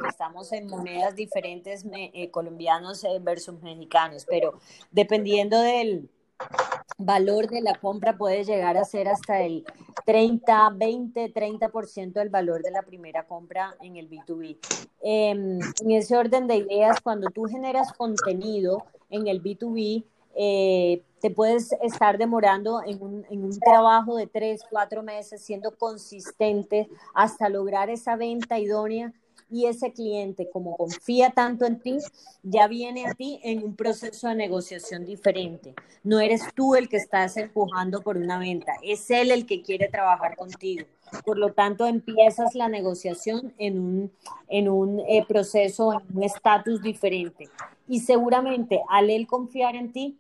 estamos 0.09 0.51
en 0.53 0.67
monedas 0.67 1.15
diferentes 1.15 1.85
eh, 1.93 2.31
colombianos 2.31 3.05
versus 3.21 3.61
mexicanos, 3.61 4.27
pero 4.29 4.59
dependiendo 4.91 5.61
del, 5.61 6.09
valor 6.99 7.49
de 7.49 7.63
la 7.63 7.75
compra 7.75 8.17
puede 8.17 8.45
llegar 8.45 8.77
a 8.77 8.85
ser 8.85 9.09
hasta 9.09 9.41
el 9.41 9.65
30, 10.05 10.71
20, 10.77 11.33
30% 11.33 12.13
del 12.13 12.29
valor 12.29 12.63
de 12.63 12.71
la 12.71 12.83
primera 12.83 13.27
compra 13.27 13.75
en 13.81 13.97
el 13.97 14.09
B2B. 14.09 14.59
Em, 15.03 15.59
en 15.59 15.91
ese 15.91 16.17
orden 16.17 16.47
de 16.47 16.57
ideas, 16.57 17.01
cuando 17.01 17.31
tú 17.31 17.45
generas 17.45 17.93
contenido 17.93 18.85
en 19.09 19.29
el 19.29 19.43
B2B, 19.43 20.05
eh, 20.35 21.03
te 21.21 21.31
puedes 21.31 21.73
estar 21.83 22.19
demorando 22.19 22.83
en 22.85 23.03
un, 23.03 23.27
en 23.31 23.45
un, 23.45 23.59
trabajo 23.59 24.17
de 24.17 24.27
tres, 24.27 24.63
cuatro 24.71 25.03
meses, 25.03 25.43
siendo 25.43 25.77
consistente 25.77 26.89
hasta 27.15 27.49
lograr 27.49 27.91
esa 27.91 28.17
venta 28.17 28.59
idónea 28.59 29.13
y 29.51 29.67
ese 29.67 29.93
cliente, 29.93 30.49
como 30.51 30.77
confía 30.77 31.31
tanto 31.31 31.67
en 31.67 31.81
ti, 31.81 31.99
ya 32.43 32.69
viene 32.69 33.07
a 33.07 33.15
ti 33.15 33.41
en 33.43 33.65
un 33.65 33.75
proceso 33.75 34.29
de 34.29 34.35
negociación 34.35 35.05
diferente. 35.05 35.75
No 36.05 36.21
eres 36.21 36.43
tú 36.55 36.75
el 36.75 36.89
que 36.89 36.97
estás 36.97 37.37
empujando 37.37 38.03
por 38.03 38.17
una 38.17 38.39
venta, 38.39 38.73
es 38.83 39.11
él 39.11 39.31
el 39.31 39.47
que 39.47 39.63
quiere 39.63 39.89
trabajar 39.89 40.37
contigo. 40.37 40.87
Por 41.25 41.39
lo 41.39 41.53
tanto, 41.53 41.87
empiezas 41.87 42.55
la 42.55 42.69
negociación 42.69 43.53
en 43.59 43.79
un, 43.81 44.13
en 44.49 44.69
un 44.69 45.01
eh, 45.01 45.25
proceso, 45.27 45.93
en 45.93 46.17
un 46.17 46.23
estatus 46.23 46.83
diferente. 46.83 47.49
Y 47.89 48.01
seguramente 48.01 48.81
al 48.89 49.11
él 49.11 49.27
confiar 49.27 49.75
en 49.75 49.93
ti, 49.93 50.19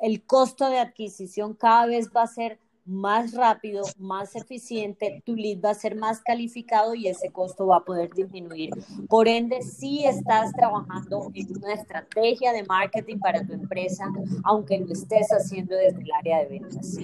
el 0.00 0.22
costo 0.22 0.68
de 0.70 0.78
adquisición 0.78 1.54
cada 1.54 1.86
vez 1.86 2.10
va 2.14 2.22
a 2.22 2.28
ser 2.28 2.58
más 2.84 3.34
rápido, 3.34 3.82
más 3.98 4.34
eficiente, 4.36 5.22
tu 5.24 5.34
lead 5.34 5.60
va 5.64 5.70
a 5.70 5.74
ser 5.74 5.96
más 5.96 6.20
calificado 6.20 6.94
y 6.94 7.08
ese 7.08 7.30
costo 7.30 7.66
va 7.66 7.78
a 7.78 7.84
poder 7.84 8.10
disminuir. 8.12 8.70
Por 9.08 9.28
ende, 9.28 9.62
si 9.62 10.04
estás 10.04 10.52
trabajando 10.52 11.30
en 11.34 11.56
una 11.56 11.74
estrategia 11.74 12.52
de 12.52 12.64
marketing 12.64 13.18
para 13.18 13.46
tu 13.46 13.52
empresa, 13.52 14.04
aunque 14.44 14.78
lo 14.78 14.92
estés 14.92 15.28
haciendo 15.30 15.76
desde 15.76 16.02
el 16.02 16.12
área 16.12 16.38
de 16.38 16.46
ventas. 16.46 16.98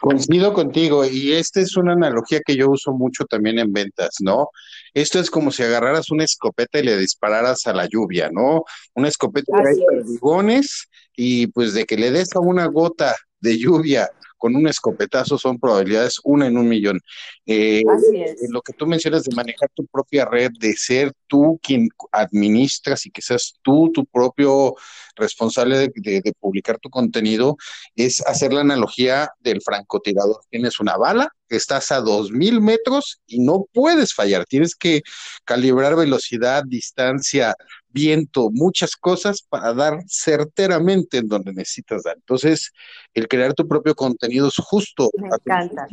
Coincido 0.00 0.52
contigo 0.52 1.04
y 1.04 1.32
esta 1.32 1.60
es 1.60 1.76
una 1.76 1.92
analogía 1.92 2.40
que 2.44 2.56
yo 2.56 2.70
uso 2.70 2.92
mucho 2.92 3.24
también 3.24 3.58
en 3.58 3.72
ventas, 3.72 4.16
¿no? 4.20 4.48
Esto 4.92 5.18
es 5.18 5.30
como 5.30 5.50
si 5.50 5.62
agarraras 5.62 6.10
una 6.10 6.24
escopeta 6.24 6.78
y 6.78 6.82
le 6.82 6.96
dispararas 6.98 7.66
a 7.66 7.72
la 7.72 7.86
lluvia, 7.86 8.30
¿no? 8.30 8.64
Una 8.94 9.08
escopeta 9.08 9.56
de 9.58 9.82
perdigones 9.88 10.88
y 11.16 11.46
pues 11.48 11.74
de 11.74 11.84
que 11.84 11.96
le 11.96 12.10
des 12.10 12.34
a 12.36 12.40
una 12.40 12.66
gota 12.66 13.14
de 13.40 13.58
lluvia 13.58 14.10
con 14.44 14.56
un 14.56 14.68
escopetazo 14.68 15.38
son 15.38 15.58
probabilidades 15.58 16.20
una 16.22 16.46
en 16.46 16.58
un 16.58 16.68
millón. 16.68 17.00
Eh, 17.46 17.82
Así 17.90 18.20
es. 18.20 18.50
Lo 18.50 18.60
que 18.60 18.74
tú 18.74 18.86
mencionas 18.86 19.24
de 19.24 19.34
manejar 19.34 19.70
tu 19.72 19.86
propia 19.86 20.26
red, 20.26 20.50
de 20.60 20.74
ser 20.74 21.14
tú 21.26 21.58
quien 21.62 21.88
administras 22.12 23.06
y 23.06 23.10
que 23.10 23.22
seas 23.22 23.54
tú 23.62 23.90
tu 23.90 24.04
propio 24.04 24.74
responsable 25.16 25.88
de, 25.94 26.32
publicar 26.38 26.78
tu 26.78 26.90
contenido, 26.90 27.56
es 27.96 28.20
hacer 28.26 28.52
la 28.52 28.60
analogía 28.60 29.30
del 29.40 29.62
francotirador. 29.62 30.42
Tienes 30.50 30.78
una 30.78 30.98
bala, 30.98 31.32
estás 31.48 31.90
a 31.90 32.02
dos 32.02 32.30
mil 32.30 32.60
metros 32.60 33.22
y 33.26 33.40
no 33.40 33.64
puedes 33.72 34.12
fallar. 34.12 34.44
Tienes 34.44 34.74
que 34.74 35.00
calibrar 35.46 35.96
velocidad, 35.96 36.64
distancia, 36.66 37.54
viento, 37.94 38.50
muchas 38.52 38.96
cosas 38.96 39.42
para 39.42 39.72
dar 39.72 40.02
certeramente 40.08 41.18
en 41.18 41.28
donde 41.28 41.52
necesitas 41.52 42.02
dar. 42.02 42.16
Entonces, 42.16 42.72
el 43.14 43.28
crear 43.28 43.54
tu 43.54 43.66
propio 43.66 43.94
contenido 43.94 44.48
es 44.48 44.56
justo. 44.56 45.10
Me 45.16 45.28
encanta. 45.28 45.86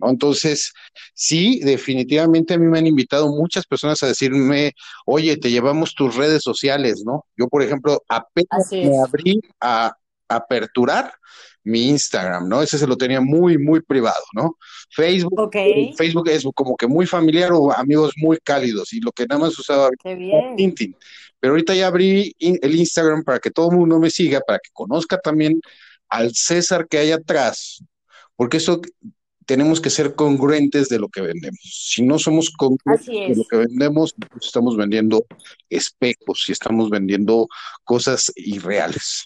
¿no? 0.00 0.10
Entonces, 0.10 0.72
sí, 1.14 1.60
definitivamente 1.60 2.54
a 2.54 2.58
mí 2.58 2.66
me 2.66 2.78
han 2.78 2.86
invitado 2.86 3.28
muchas 3.28 3.64
personas 3.64 4.02
a 4.02 4.08
decirme, 4.08 4.72
oye, 5.06 5.36
te 5.36 5.50
llevamos 5.50 5.94
tus 5.94 6.16
redes 6.16 6.42
sociales, 6.42 7.04
¿no? 7.06 7.24
Yo, 7.36 7.46
por 7.48 7.62
ejemplo, 7.62 8.02
apenas 8.08 8.70
me 8.72 8.98
abrí 8.98 9.40
a 9.60 9.96
aperturar 10.28 11.12
mi 11.66 11.88
Instagram, 11.88 12.48
¿no? 12.48 12.62
Ese 12.62 12.78
se 12.78 12.86
lo 12.86 12.96
tenía 12.96 13.20
muy, 13.20 13.58
muy 13.58 13.80
privado, 13.80 14.22
¿no? 14.34 14.56
Facebook, 14.90 15.50
eh, 15.54 15.92
Facebook 15.96 16.28
es 16.28 16.46
como 16.54 16.76
que 16.76 16.86
muy 16.86 17.06
familiar 17.06 17.50
o 17.52 17.72
amigos 17.72 18.12
muy 18.16 18.38
cálidos 18.38 18.92
y 18.92 19.00
lo 19.00 19.10
que 19.10 19.26
nada 19.26 19.40
más 19.40 19.58
usaba 19.58 19.90
LinkedIn. 20.04 20.96
Pero 21.46 21.54
ahorita 21.54 21.76
ya 21.76 21.86
abrí 21.86 22.34
el 22.40 22.74
Instagram 22.74 23.22
para 23.22 23.38
que 23.38 23.52
todo 23.52 23.70
el 23.70 23.76
mundo 23.76 24.00
me 24.00 24.10
siga, 24.10 24.40
para 24.40 24.58
que 24.58 24.70
conozca 24.72 25.16
también 25.16 25.60
al 26.08 26.34
César 26.34 26.88
que 26.88 26.98
hay 26.98 27.12
atrás, 27.12 27.84
porque 28.34 28.56
eso 28.56 28.80
tenemos 29.44 29.80
que 29.80 29.90
ser 29.90 30.16
congruentes 30.16 30.88
de 30.88 30.98
lo 30.98 31.08
que 31.08 31.20
vendemos. 31.20 31.60
Si 31.62 32.02
no 32.02 32.18
somos 32.18 32.50
congruentes 32.50 33.06
de 33.06 33.36
lo 33.36 33.44
que 33.48 33.58
vendemos, 33.58 34.12
pues 34.28 34.46
estamos 34.46 34.76
vendiendo 34.76 35.24
espejos 35.70 36.46
y 36.48 36.50
estamos 36.50 36.90
vendiendo 36.90 37.46
cosas 37.84 38.32
irreales. 38.34 39.22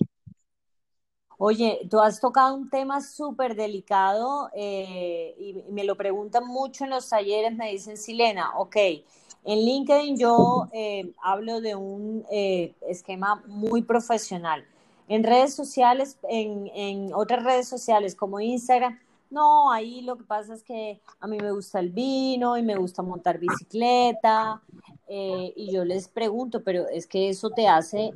Oye, 1.38 1.80
tú 1.88 2.00
has 2.00 2.20
tocado 2.20 2.54
un 2.54 2.68
tema 2.68 3.00
súper 3.00 3.54
delicado 3.54 4.50
eh, 4.54 5.34
y 5.38 5.72
me 5.72 5.84
lo 5.84 5.96
preguntan 5.96 6.46
mucho 6.46 6.84
en 6.84 6.90
los 6.90 7.08
talleres, 7.08 7.56
me 7.56 7.72
dicen, 7.72 7.96
Silena, 7.96 8.58
ok, 8.58 8.76
en 9.44 9.58
LinkedIn 9.58 10.18
yo 10.18 10.68
eh, 10.72 11.12
hablo 11.22 11.60
de 11.60 11.74
un 11.74 12.24
eh, 12.30 12.74
esquema 12.88 13.42
muy 13.46 13.82
profesional. 13.82 14.64
En 15.08 15.24
redes 15.24 15.54
sociales, 15.54 16.18
en, 16.28 16.70
en, 16.74 17.12
otras 17.14 17.42
redes 17.42 17.68
sociales 17.68 18.14
como 18.14 18.40
Instagram, 18.40 18.98
no, 19.30 19.72
ahí 19.72 20.02
lo 20.02 20.16
que 20.16 20.24
pasa 20.24 20.54
es 20.54 20.62
que 20.62 21.00
a 21.20 21.26
mí 21.26 21.36
me 21.38 21.52
gusta 21.52 21.80
el 21.80 21.90
vino 21.90 22.56
y 22.56 22.62
me 22.62 22.76
gusta 22.76 23.02
montar 23.02 23.38
bicicleta. 23.38 24.60
y 25.08 25.72
yo 25.72 25.84
les 25.84 26.08
pregunto, 26.08 26.62
pero 26.62 26.86
es 26.88 27.06
que 27.06 27.28
eso 27.28 27.50
te 27.50 27.66
hace 27.66 28.12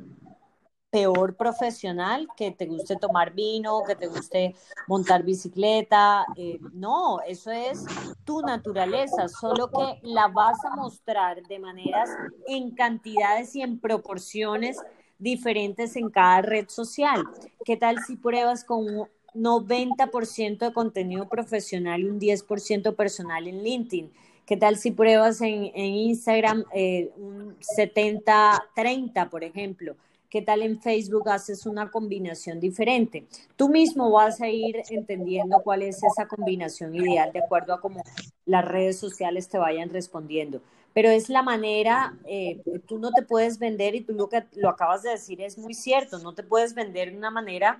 peor 0.95 1.35
profesional 1.35 2.25
que 2.37 2.51
te 2.51 2.67
guste 2.67 2.95
tomar 2.95 3.33
vino, 3.33 3.81
que 3.85 3.97
te 3.97 4.07
guste 4.07 4.55
montar 4.87 5.23
bicicleta. 5.23 6.25
Eh, 6.37 6.57
no, 6.71 7.19
eso 7.27 7.51
es 7.51 7.83
tu 8.23 8.39
naturaleza, 8.41 9.27
solo 9.27 9.69
que 9.69 9.99
la 10.03 10.29
vas 10.29 10.63
a 10.63 10.73
mostrar 10.77 11.43
de 11.43 11.59
maneras 11.59 12.09
en 12.47 12.71
cantidades 12.71 13.53
y 13.57 13.61
en 13.61 13.77
proporciones 13.77 14.77
diferentes 15.19 15.97
en 15.97 16.09
cada 16.09 16.41
red 16.41 16.69
social. 16.69 17.25
¿Qué 17.65 17.75
tal 17.75 17.97
si 18.07 18.15
pruebas 18.15 18.63
con 18.63 18.87
un 18.87 19.07
90% 19.33 20.59
de 20.59 20.71
contenido 20.71 21.27
profesional 21.27 21.99
y 21.99 22.05
un 22.05 22.21
10% 22.21 22.95
personal 22.95 23.49
en 23.49 23.63
LinkedIn? 23.63 24.13
¿Qué 24.45 24.55
tal 24.55 24.77
si 24.77 24.91
pruebas 24.91 25.41
en, 25.41 25.75
Instagram 25.75 26.63
eh, 26.73 27.11
un 27.17 27.57
70-30, 27.59 29.29
por 29.29 29.43
ejemplo? 29.43 29.97
¿Qué 30.29 30.41
tal 30.41 30.61
en 30.61 30.81
Facebook 30.81 31.29
haces 31.29 31.65
una 31.65 31.91
combinación 31.91 32.59
diferente? 32.59 33.25
Tú 33.55 33.69
mismo 33.69 34.11
vas 34.11 34.41
a 34.41 34.49
ir 34.49 34.81
entendiendo 34.89 35.61
cuál 35.63 35.83
es 35.83 36.01
esa 36.03 36.27
combinación 36.27 36.95
ideal 36.95 37.31
de 37.31 37.39
acuerdo 37.39 37.73
a 37.73 37.81
cómo 37.81 38.01
las 38.45 38.65
redes 38.65 38.97
sociales 38.97 39.47
te 39.47 39.57
vayan 39.57 39.89
respondiendo. 39.89 40.61
Pero 40.93 41.09
es 41.09 41.29
la 41.29 41.43
manera, 41.43 42.17
eh, 42.25 42.61
tú 42.87 42.99
no 42.99 43.11
te 43.11 43.21
puedes 43.21 43.59
vender 43.59 43.95
y 43.95 44.01
tú 44.01 44.13
lo 44.13 44.29
que 44.29 44.43
lo 44.55 44.69
acabas 44.69 45.03
de 45.03 45.11
decir 45.11 45.41
es 45.41 45.57
muy 45.57 45.73
cierto, 45.73 46.19
no 46.19 46.33
te 46.33 46.43
puedes 46.43 46.73
vender 46.73 47.11
de 47.11 47.17
una 47.17 47.31
manera 47.31 47.79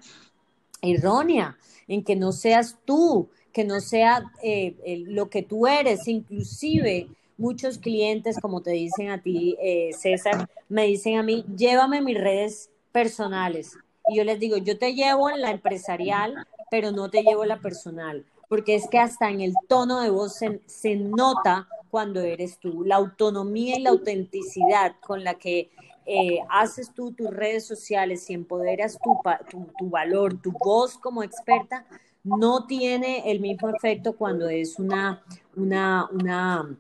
errónea, 0.82 1.58
en 1.88 2.04
que 2.04 2.16
no 2.16 2.32
seas 2.32 2.78
tú, 2.86 3.30
que 3.54 3.64
no 3.64 3.80
sea 3.80 4.32
eh, 4.44 4.76
lo 5.08 5.30
que 5.30 5.44
tú 5.44 5.66
eres, 5.66 6.08
inclusive 6.08 7.08
muchos 7.38 7.78
clientes, 7.78 8.40
como 8.40 8.62
te 8.62 8.72
dicen 8.72 9.10
a 9.10 9.22
ti, 9.22 9.58
eh, 9.62 9.92
César, 9.94 10.50
me 10.70 10.86
dicen 10.86 11.18
a 11.18 11.24
mí, 11.24 11.46
llévame 11.56 12.02
mis 12.02 12.20
redes 12.20 12.70
personales. 12.92 13.78
Y 14.08 14.18
yo 14.18 14.24
les 14.24 14.40
digo, 14.40 14.58
yo 14.58 14.78
te 14.78 14.94
llevo 14.94 15.30
en 15.30 15.42
la 15.42 15.52
empresarial, 15.52 16.48
pero 16.70 16.92
no 16.92 17.10
te 17.10 17.24
llevo 17.24 17.46
la 17.46 17.60
personal, 17.60 18.26
porque 18.50 18.76
es 18.76 18.88
que 18.90 19.00
hasta 19.00 19.30
en 19.30 19.42
el 19.42 19.54
tono 19.68 20.02
de 20.02 20.10
voz 20.10 20.40
se, 20.66 20.96
nota 20.96 21.68
cuando 21.90 22.22
eres 22.22 22.60
tú, 22.60 22.84
la 22.84 22.96
autonomía 22.96 23.78
y 23.78 23.82
la 23.82 23.92
autenticidad 23.92 24.96
con 25.00 25.24
la 25.24 25.36
que 25.36 25.72
eh, 26.06 26.40
haces 26.50 26.94
tú 26.94 27.14
tus 27.14 27.32
redes 27.32 27.66
sociales 27.66 28.30
y 28.30 28.34
empoderas 28.34 29.00
tu, 29.00 29.18
tu, 29.50 29.68
tu, 29.78 29.90
valor, 29.90 30.40
tu 30.40 30.52
voz 30.52 30.98
como 30.98 31.24
experta, 31.24 31.86
no 32.24 32.66
tiene 32.66 33.32
el 33.32 33.40
mismo 33.40 33.70
efecto 33.70 34.16
cuando 34.16 34.50
es 34.50 34.78
una, 34.80 35.24
una, 35.56 36.10
una 36.12 36.78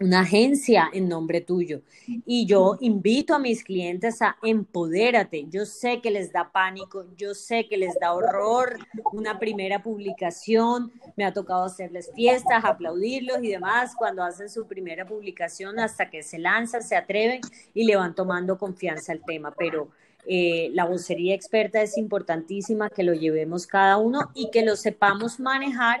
una 0.00 0.20
agencia 0.20 0.88
en 0.92 1.08
nombre 1.08 1.42
tuyo. 1.42 1.82
Y 2.06 2.46
yo 2.46 2.78
invito 2.80 3.34
a 3.34 3.38
mis 3.38 3.62
clientes 3.62 4.22
a 4.22 4.36
empodérate. 4.42 5.46
Yo 5.48 5.66
sé 5.66 6.00
que 6.00 6.10
les 6.10 6.32
da 6.32 6.50
pánico, 6.50 7.04
yo 7.16 7.34
sé 7.34 7.68
que 7.68 7.76
les 7.76 7.94
da 8.00 8.14
horror 8.14 8.78
una 9.12 9.38
primera 9.38 9.82
publicación. 9.82 10.90
Me 11.16 11.24
ha 11.24 11.32
tocado 11.32 11.64
hacerles 11.64 12.10
fiestas, 12.14 12.64
aplaudirlos 12.64 13.42
y 13.42 13.48
demás 13.48 13.94
cuando 13.96 14.22
hacen 14.22 14.48
su 14.48 14.66
primera 14.66 15.04
publicación 15.04 15.78
hasta 15.78 16.08
que 16.08 16.22
se 16.22 16.38
lanzan, 16.38 16.82
se 16.82 16.96
atreven 16.96 17.42
y 17.74 17.84
le 17.84 17.96
van 17.96 18.14
tomando 18.14 18.58
confianza 18.58 19.12
al 19.12 19.22
tema. 19.24 19.54
Pero 19.56 19.90
eh, 20.26 20.70
la 20.74 20.84
vocería 20.84 21.34
experta 21.34 21.82
es 21.82 21.96
importantísima 21.96 22.90
que 22.90 23.02
lo 23.02 23.14
llevemos 23.14 23.66
cada 23.66 23.96
uno 23.96 24.30
y 24.34 24.50
que 24.50 24.64
lo 24.64 24.76
sepamos 24.76 25.40
manejar 25.40 26.00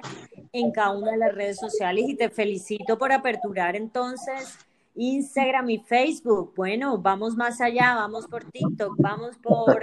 en 0.52 0.70
cada 0.72 0.90
una 0.90 1.12
de 1.12 1.18
las 1.18 1.34
redes 1.34 1.58
sociales. 1.58 2.04
Y 2.08 2.14
te 2.14 2.30
felicito 2.30 2.98
por 2.98 3.12
aperturar 3.12 3.76
entonces 3.76 4.58
Instagram 4.94 5.70
y 5.70 5.78
Facebook. 5.78 6.52
Bueno, 6.56 6.98
vamos 6.98 7.36
más 7.36 7.60
allá, 7.60 7.94
vamos 7.94 8.26
por 8.26 8.44
TikTok, 8.44 8.96
vamos 8.98 9.36
por, 9.38 9.82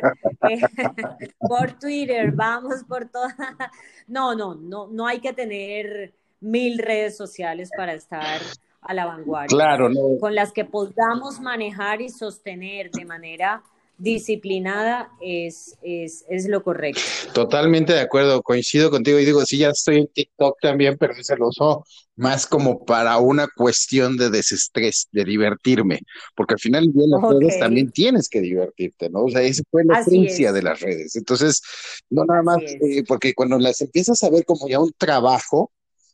eh, 0.49 0.61
por 1.39 1.71
Twitter, 1.73 2.31
vamos 2.31 2.83
por 2.83 3.09
todas. 3.09 3.35
No, 4.09 4.33
no, 4.35 4.55
no, 4.55 4.87
no 4.87 5.05
hay 5.05 5.19
que 5.19 5.33
tener 5.33 6.13
mil 6.39 6.77
redes 6.77 7.17
sociales 7.17 7.69
para 7.75 7.93
estar 7.93 8.39
a 8.79 8.93
la 8.93 9.05
vanguardia. 9.05 9.53
Claro, 9.53 9.89
Con 10.19 10.33
las 10.33 10.53
que 10.53 10.63
podamos 10.63 11.41
manejar 11.41 12.01
y 12.01 12.07
sostener 12.07 12.89
de 12.91 13.03
manera 13.03 13.63
disciplinada 13.97 15.11
es, 15.21 15.77
es, 15.81 16.23
es, 16.29 16.47
lo 16.47 16.63
correcto. 16.63 17.01
Totalmente 17.33 17.93
de 17.93 18.01
acuerdo, 18.01 18.41
coincido 18.41 18.91
contigo 18.91 19.19
y 19.19 19.25
digo, 19.25 19.45
sí, 19.45 19.57
ya 19.57 19.69
estoy 19.69 19.97
en 19.97 20.07
TikTok 20.07 20.57
también, 20.61 20.97
pero 20.99 21.13
se 21.21 21.35
lo 21.35 21.49
uso 21.49 21.83
más 22.15 22.47
como 22.47 22.83
para 22.83 23.17
una 23.17 23.47
cuestión 23.47 24.17
de 24.17 24.29
desestrés, 24.29 25.07
de 25.11 25.23
divertirme, 25.23 26.01
porque 26.35 26.55
al 26.55 26.59
final 26.59 26.85
de 26.91 27.07
las 27.07 27.21
redes 27.21 27.59
también 27.59 27.91
tienes 27.91 28.27
que 28.29 28.41
divertirte, 28.41 29.09
¿no? 29.09 29.25
O 29.25 29.29
sea, 29.29 29.41
esa 29.41 29.63
fue 29.69 29.83
la 29.85 29.99
esencia 29.99 30.51
de 30.51 30.63
las 30.63 30.79
redes. 30.79 31.15
Entonces, 31.15 31.61
no 32.09 32.25
nada 32.25 32.43
más, 32.43 32.57
eh, 32.63 33.03
porque 33.07 33.33
cuando 33.33 33.57
las 33.59 33.81
empiezas 33.81 34.21
a 34.23 34.29
ver 34.29 34.45
como 34.45 34.67
ya 34.67 34.79
un 34.79 34.91
trabajo, 34.97 35.71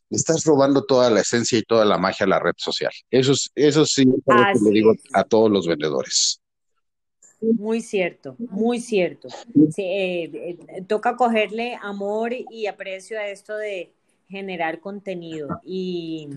estás 0.09 0.43
robando 0.43 0.83
toda 0.83 1.09
la 1.09 1.21
esencia 1.21 1.57
y 1.57 1.63
toda 1.63 1.85
la 1.85 1.97
magia 1.97 2.25
a 2.25 2.29
la 2.29 2.39
red 2.39 2.53
social. 2.57 2.91
Eso, 3.09 3.33
eso 3.55 3.85
sí, 3.85 4.01
es 4.01 4.07
lo 4.07 4.43
que 4.53 4.69
le 4.69 4.71
digo 4.71 4.93
a 5.13 5.23
todos 5.23 5.49
los 5.49 5.67
vendedores. 5.67 6.39
Muy 7.43 7.81
cierto, 7.81 8.35
muy 8.37 8.79
cierto. 8.79 9.27
Eh, 9.77 10.57
eh, 10.69 10.81
toca 10.87 11.17
cogerle 11.17 11.77
amor 11.81 12.31
y 12.31 12.67
aprecio 12.67 13.19
a 13.19 13.27
esto 13.27 13.57
de 13.57 13.91
generar 14.29 14.79
contenido. 14.79 15.59
Y, 15.65 16.29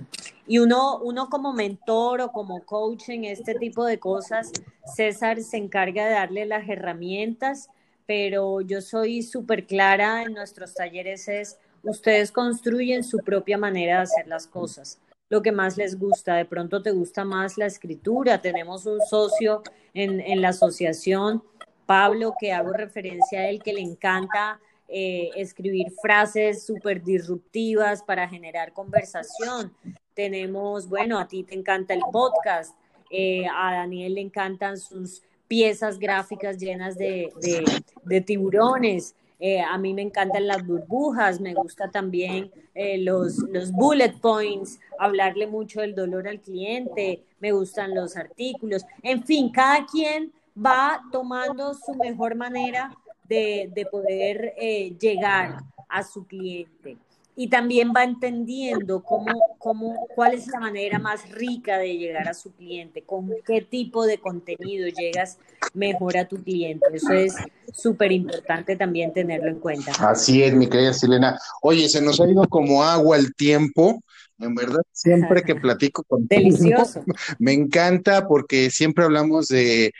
y, 0.49 0.59
uno, 0.59 0.99
uno 0.99 1.31
como 1.31 1.53
mentor 1.53 2.21
o 2.23 2.33
como 2.33 2.65
coach 2.65 3.09
en 3.11 3.25
este 3.25 3.55
tipo 3.55 3.85
de 3.85 3.99
cosas, 3.99 4.51
César 4.97 5.41
se 5.43 5.59
encarga 5.59 6.07
de 6.07 6.13
darle 6.13 6.45
las 6.45 6.69
herramientas, 6.69 7.69
pero 8.05 8.61
yo 8.61 8.81
soy 8.81 9.23
súper 9.23 9.67
clara 9.67 10.25
en 10.25 10.35
nuestros 10.35 10.75
talleres 10.75 11.29
es, 11.29 11.57
ustedes 11.85 12.33
construyen 12.33 13.05
su 13.05 13.19
propia 13.19 13.59
manera 13.59 13.99
de 13.99 14.03
hacer 14.03 14.27
las 14.27 14.49
cosas 14.49 14.99
lo 15.29 15.43
que 15.43 15.53
más 15.53 15.77
les 15.77 15.99
gusta. 15.99 16.37
De 16.37 16.45
pronto 16.45 16.83
te 16.83 16.91
gusta 16.91 17.25
más 17.25 17.59
la 17.59 17.67
escritura. 17.67 18.41
Tenemos 18.41 18.87
un 18.87 19.01
socio 19.01 19.63
en, 19.95 20.21
en 20.21 20.41
la 20.41 20.51
asociación, 20.51 21.43
Pablo, 21.87 22.35
que 22.39 22.53
hago 22.53 22.73
referencia 22.73 23.41
a 23.41 23.49
él, 23.49 23.63
que 23.63 23.73
le 23.73 23.81
encanta 23.81 24.61
eh, 24.89 25.31
escribir 25.37 25.93
frases 26.01 26.65
súper 26.65 27.03
disruptivas 27.03 28.03
para 28.03 28.29
generar 28.29 28.73
conversación. 28.73 29.73
Tenemos, 30.15 30.89
bueno, 30.89 31.19
a 31.19 31.27
ti 31.27 31.43
te 31.43 31.55
encanta 31.55 31.93
el 31.95 32.03
podcast, 32.13 32.77
eh, 33.11 33.47
a 33.47 33.73
Daniel 33.73 34.15
le 34.15 34.21
encantan 34.21 34.79
sus 34.79 35.23
piezas 35.49 35.99
gráficas 35.99 36.59
llenas 36.59 36.97
de, 36.97 37.33
de, 37.41 37.65
de 38.05 38.21
tiburones. 38.21 39.15
Eh, 39.39 39.61
a 39.61 39.77
mí 39.77 39.93
me 39.93 40.03
encantan 40.03 40.47
las 40.47 40.67
burbujas, 40.67 41.41
me 41.41 41.53
gusta 41.53 41.91
también 41.91 42.51
eh, 42.75 42.99
los, 42.99 43.39
los 43.51 43.71
bullet 43.71 44.15
points, 44.21 44.81
hablarle 44.99 45.47
mucho 45.47 45.81
del 45.81 45.95
dolor 45.95 46.27
al 46.27 46.41
cliente, 46.41 47.23
me 47.41 47.53
gustan 47.53 47.95
los 47.95 48.17
artículos, 48.17 48.85
en 49.03 49.25
fin, 49.25 49.51
cada 49.53 49.85
quien 49.85 50.33
va 50.57 51.03
tomando 51.13 51.75
su 51.75 51.95
mejor 51.95 52.35
manera 52.35 52.97
de, 53.29 53.71
de 53.75 53.85
poder 53.87 54.55
eh, 54.57 54.97
llegar 54.99 55.59
a 55.89 56.03
su 56.03 56.27
cliente 56.27 56.97
y 57.37 57.49
también 57.49 57.93
va 57.95 58.03
entendiendo 58.03 59.03
cómo, 59.03 59.57
cómo, 59.59 60.07
cuál 60.15 60.35
es 60.35 60.47
la 60.49 60.59
manera 60.59 60.99
más 60.99 61.29
rica 61.31 61.77
de 61.77 61.99
llegar 61.99 62.29
a 62.29 62.35
su 62.35 62.53
cliente, 62.53 63.03
con 63.03 63.31
qué 63.45 63.61
tipo 63.61 64.07
de 64.07 64.19
contenido 64.19 64.89
llegas 64.89 65.39
mejor 65.75 66.17
a 66.17 66.27
tu 66.27 66.43
cliente. 66.43 66.87
Eso 66.95 67.13
es 67.13 67.35
súper 67.75 68.11
importante 68.13 68.75
también 68.77 69.13
tenerlo 69.13 69.49
en 69.49 69.61
cuenta. 69.61 69.93
Así 70.09 70.43
es, 70.43 70.55
mi 70.55 70.67
querida 70.67 70.95
Silena. 70.95 71.39
Oye, 71.61 71.89
se 71.91 72.01
nos 72.01 72.19
ha 72.21 72.27
ido 72.27 72.49
como 72.49 72.83
agua 72.83 73.19
el 73.19 73.35
tiempo. 73.35 74.01
En 74.39 74.55
verdad, 74.55 74.83
siempre 74.93 75.43
que 75.43 75.55
platico 75.55 76.03
con 76.05 76.27
Delicioso. 76.27 77.03
me 77.39 77.55
encanta 77.55 78.29
porque 78.29 78.71
siempre 78.71 79.05
hablamos 79.05 79.49
de, 79.49 79.93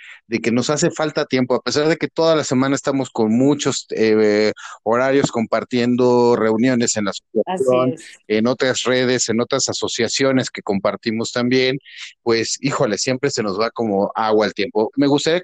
que 0.43 0.53
nos 0.53 0.69
hace 0.69 0.91
falta 0.91 1.25
tiempo, 1.25 1.55
a 1.55 1.63
pesar 1.63 1.89
de 1.89 1.97
que 1.97 2.09
toda 2.09 2.37
la 2.37 2.45
semana 2.45 2.75
estamos 2.75 3.09
con 3.09 3.33
muchos 3.33 3.87
eh, 3.97 4.53
horarios 4.83 5.33
compartiendo 5.33 6.37
reuniones 6.37 6.99
en 6.99 7.07
la 7.07 7.13
asociación, 7.13 7.95
en 8.29 8.47
otras 8.47 8.83
redes, 8.83 9.29
en 9.31 9.41
otras 9.41 9.71
asociaciones 9.71 10.51
que 10.51 10.61
compartimos 10.61 11.33
también, 11.33 11.79
pues 12.23 12.59
híjole, 12.61 12.99
siempre 12.99 13.31
se 13.31 13.43
nos 13.43 13.59
va 13.59 13.71
como 13.71 14.13
agua 14.15 14.45
el 14.45 14.53
tiempo. 14.53 14.91
Me 14.97 15.07
gustaría 15.07 15.43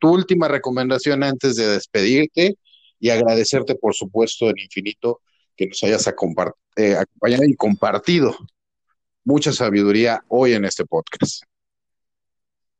tu 0.00 0.10
última 0.12 0.48
recomendación 0.48 1.22
antes 1.22 1.54
de 1.54 1.68
despedirte 1.68 2.56
y 2.98 3.10
agradecerte, 3.10 3.76
por 3.76 3.94
supuesto, 3.94 4.50
en 4.50 4.58
infinito 4.58 5.20
que 5.56 5.66
nos 5.68 5.82
hayas 5.82 6.06
eh, 6.06 6.96
acompañado 6.96 7.44
y 7.44 7.54
compartido 7.54 8.36
mucha 9.24 9.52
sabiduría 9.52 10.22
hoy 10.28 10.52
en 10.52 10.64
este 10.64 10.84
podcast. 10.84 11.44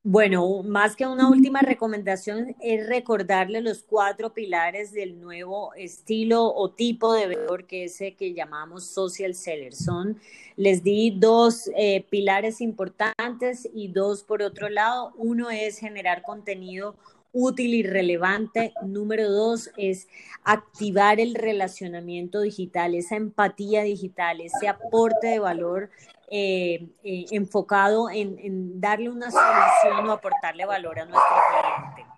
Bueno, 0.07 0.63
más 0.63 0.97
que 0.97 1.07
una 1.07 1.31
última 1.31 1.61
recomendación 1.61 2.55
es 2.61 2.87
recordarle 2.87 3.63
los 3.63 3.83
cuatro 3.83 4.35
pilares 4.35 4.93
del 4.93 5.19
nuevo 5.19 5.73
estilo 5.77 6.45
o 6.45 6.71
tipo 6.71 7.15
de 7.15 7.27
vendedor 7.27 7.67
que 7.67 7.85
ese 7.85 8.15
que 8.15 8.35
llamamos 8.35 8.85
social 8.85 9.35
seller. 9.35 9.75
Son, 9.75 10.21
les 10.57 10.85
di 10.85 11.11
dos 11.19 11.71
eh, 11.75 12.05
pilares 12.11 12.61
importantes 12.61 13.67
y 13.73 13.89
dos 13.89 14.23
por 14.25 14.43
otro 14.43 14.69
lado. 14.69 15.15
Uno 15.17 15.49
es 15.49 15.79
generar 15.79 16.21
contenido 16.21 16.97
útil 17.35 17.75
y 17.75 17.83
relevante. 17.83 18.73
Número 18.83 19.31
dos 19.31 19.71
es 19.77 20.09
activar 20.45 21.21
el 21.21 21.35
relacionamiento 21.35 22.41
digital, 22.41 22.95
esa 22.95 23.17
empatía 23.17 23.83
digital, 23.83 24.41
ese 24.41 24.69
aporte 24.69 25.27
de 25.27 25.39
valor 25.41 25.91
eh, 26.31 26.89
eh, 27.03 27.27
enfocado 27.33 28.09
en, 28.09 28.81
darle 28.81 29.11
una 29.11 29.31
solución 29.31 30.09
o 30.09 30.13
aportarle 30.13 30.65
valor 30.65 31.01
a 31.01 31.05
nuestro 31.05 31.37
cliente. 31.51 32.11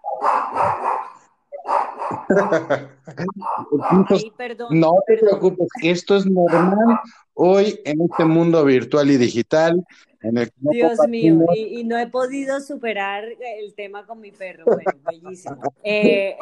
No 4.70 4.94
te 5.06 5.18
preocupes, 5.18 5.68
esto 5.82 6.16
es 6.16 6.26
normal 6.26 7.00
hoy 7.34 7.80
en 7.84 8.00
este 8.02 8.24
mundo 8.24 8.64
virtual 8.64 9.10
y 9.10 9.16
digital 9.16 9.84
Dios 10.58 10.98
mío, 11.08 11.44
y, 11.54 11.84
no 11.84 11.98
he 11.98 12.06
podido 12.06 12.60
superar 12.60 13.24
el 13.24 13.74
tema 13.74 14.06
con 14.06 14.20
mi 14.20 14.32
perro. 14.32 14.64
Bueno, 14.64 14.92
bellísimo. 15.04 15.60
Eh, 15.82 16.30
eh, 16.30 16.36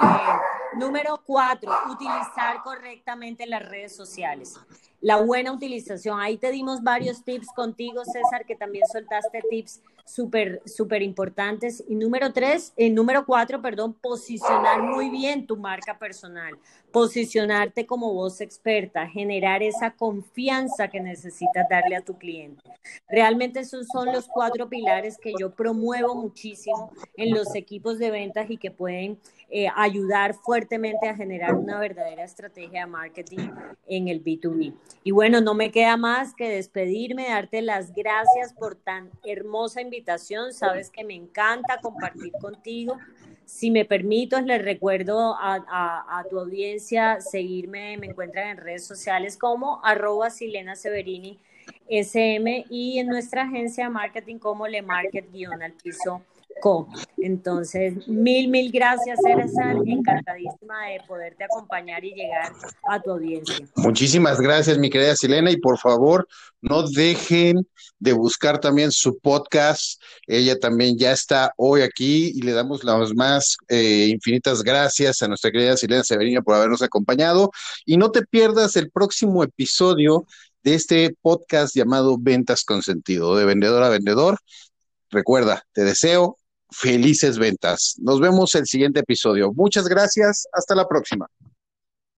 número 0.79 1.21
cuatro, 1.25 1.71
utilizar 1.91 2.63
correctamente 2.63 3.47
las 3.47 3.67
redes 3.69 3.95
sociales. 3.95 4.59
La 5.01 5.21
buena 5.21 5.53
utilización. 5.53 6.21
Ahí 6.21 6.39
te 6.39 6.51
dimos 6.51 6.83
varios 6.83 7.25
tips 7.25 7.49
contigo, 7.55 8.05
César, 8.05 8.47
que 8.47 8.57
también 8.57 8.85
soltaste 8.91 9.43
tips 9.51 9.83
súper, 10.07 10.63
súper 10.65 11.03
importantes. 11.03 11.85
Y 11.89 11.95
número 11.95 12.33
tres, 12.33 12.73
eh, 12.77 12.91
número 12.91 13.27
cuatro, 13.27 13.61
perdón, 13.61 13.95
posicionar 13.95 14.83
muy 14.83 15.11
bien 15.11 15.47
tu 15.47 15.54
marca 15.57 15.99
personal, 15.99 16.55
posicionarte 16.93 17.87
como 17.87 18.13
voz 18.13 18.41
experta, 18.41 19.07
generar 19.07 19.63
esa 19.63 19.91
confianza 19.93 20.89
que 20.89 21.01
necesitas 21.01 21.67
darle 21.69 21.97
a 21.97 22.05
tu 22.05 22.17
cliente. 22.19 22.63
Realmente 23.09 23.61
esos 23.61 23.87
son 23.89 24.13
los 24.13 24.27
cuatro 24.27 24.69
pilares 24.69 25.19
que 25.19 25.33
yo 25.39 25.51
promuevo 25.51 26.15
muchísimo 26.15 26.93
en 27.17 27.35
los 27.35 27.55
equipos 27.55 27.99
de 27.99 28.11
ventas 28.11 28.51
y 28.51 28.57
que 28.57 28.71
pueden 28.71 29.19
eh, 29.51 29.69
ayudar 29.77 30.35
fuertemente 30.35 31.09
a 31.09 31.15
generar 31.15 31.55
una 31.55 31.79
verdadera 31.79 32.25
estrategia 32.25 32.81
de 32.81 32.87
marketing 32.87 33.51
en 33.87 34.09
el 34.09 34.23
B2B. 34.25 34.75
Y 35.05 35.11
bueno, 35.11 35.41
no 35.41 35.55
me 35.55 35.71
queda 35.71 35.97
más 35.97 36.35
que 36.35 36.49
despedirme, 36.49 37.29
darte 37.29 37.63
las 37.63 37.95
gracias 37.95 38.53
por 38.53 38.75
tan 38.75 39.11
hermosa 39.25 39.81
invitación. 39.81 40.53
Sabes 40.53 40.91
que 40.91 41.05
me 41.05 41.15
encanta 41.15 41.79
compartir 41.81 42.33
contigo. 42.41 42.97
Si 43.47 43.71
me 43.71 43.85
permito, 43.85 44.41
les 44.41 44.63
recuerdo 44.63 45.37
a, 45.39 46.25
tu 46.31 46.39
audiencia 46.39 47.21
seguirme, 47.21 47.97
me 47.99 48.07
encuentran 48.07 48.49
en 48.49 48.57
redes 48.57 48.87
sociales 48.87 49.37
como 49.37 49.85
arroba 49.85 50.31
Silena 50.31 50.77
Severini 50.77 51.39
SM 51.89 52.67
y 52.71 52.99
en 52.99 53.07
nuestra 53.07 53.43
agencia 53.43 53.85
de 53.85 53.91
marketing 53.91 54.39
como 54.39 54.67
Le 54.67 54.83
Market 54.83 55.31
guion 55.31 55.63
al 55.63 55.73
piso 55.73 56.23
Entonces, 57.19 58.09
mil, 58.09 58.49
mil 58.49 58.71
gracias, 58.71 59.19
César. 59.23 59.77
Encantadísima 59.85 60.87
de 60.89 61.01
poderte 61.07 61.45
acompañar 61.45 62.05
y 62.05 62.15
llegar 62.15 62.53
a 62.89 63.01
tu 63.01 63.13
audiencia. 63.13 63.67
Muchísimas 63.77 64.41
gracias, 64.41 64.79
mi 64.79 64.91
querida 64.91 65.17
Silena. 65.17 65.51
Y 65.51 65.59
por 65.59 65.79
favor, 65.79 66.27
no 66.61 66.83
dejen 66.89 67.67
de 67.99 68.13
buscar 68.13 68.61
también 68.61 68.93
su 68.93 69.19
podcast. 69.19 70.01
Ella 70.27 70.59
también 70.59 70.97
ya 70.99 71.13
está 71.13 71.53
hoy 71.57 71.83
aquí 71.83 72.33
y 72.35 72.43
le 72.43 72.53
damos 72.53 72.83
las 72.85 73.15
más 73.15 73.57
eh, 73.69 74.09
infinitas 74.11 74.63
gracias 74.63 75.23
a 75.23 75.29
nuestra 75.29 75.51
querida 75.51 75.77
Silena 75.77 76.05
Severina 76.05 76.43
por 76.43 76.55
habernos 76.55 76.83
acompañado. 76.83 77.51
Y 77.85 77.97
no 77.97 78.11
te 78.11 78.25
pierdas 78.25 78.77
el 78.77 78.91
próximo 78.91 79.43
episodio 79.43 80.27
de 80.63 80.75
este 80.75 81.15
podcast 81.21 81.77
llamado 81.77 82.17
Ventas 82.19 82.65
con 82.65 82.83
Sentido, 82.83 83.37
de 83.37 83.45
vendedor 83.45 83.83
a 83.83 83.91
vendedor. 83.91 84.39
Recuerda, 85.11 85.63
te 85.73 85.85
deseo 85.85 86.39
felices 86.75 87.39
ventas. 87.39 87.95
Nos 88.01 88.21
vemos 88.21 88.55
el 88.55 88.67
siguiente 88.67 89.01
episodio. 89.01 89.53
Muchas 89.53 89.87
gracias. 89.89 90.47
Hasta 90.53 90.75
la 90.75 90.87
próxima. 90.87 91.27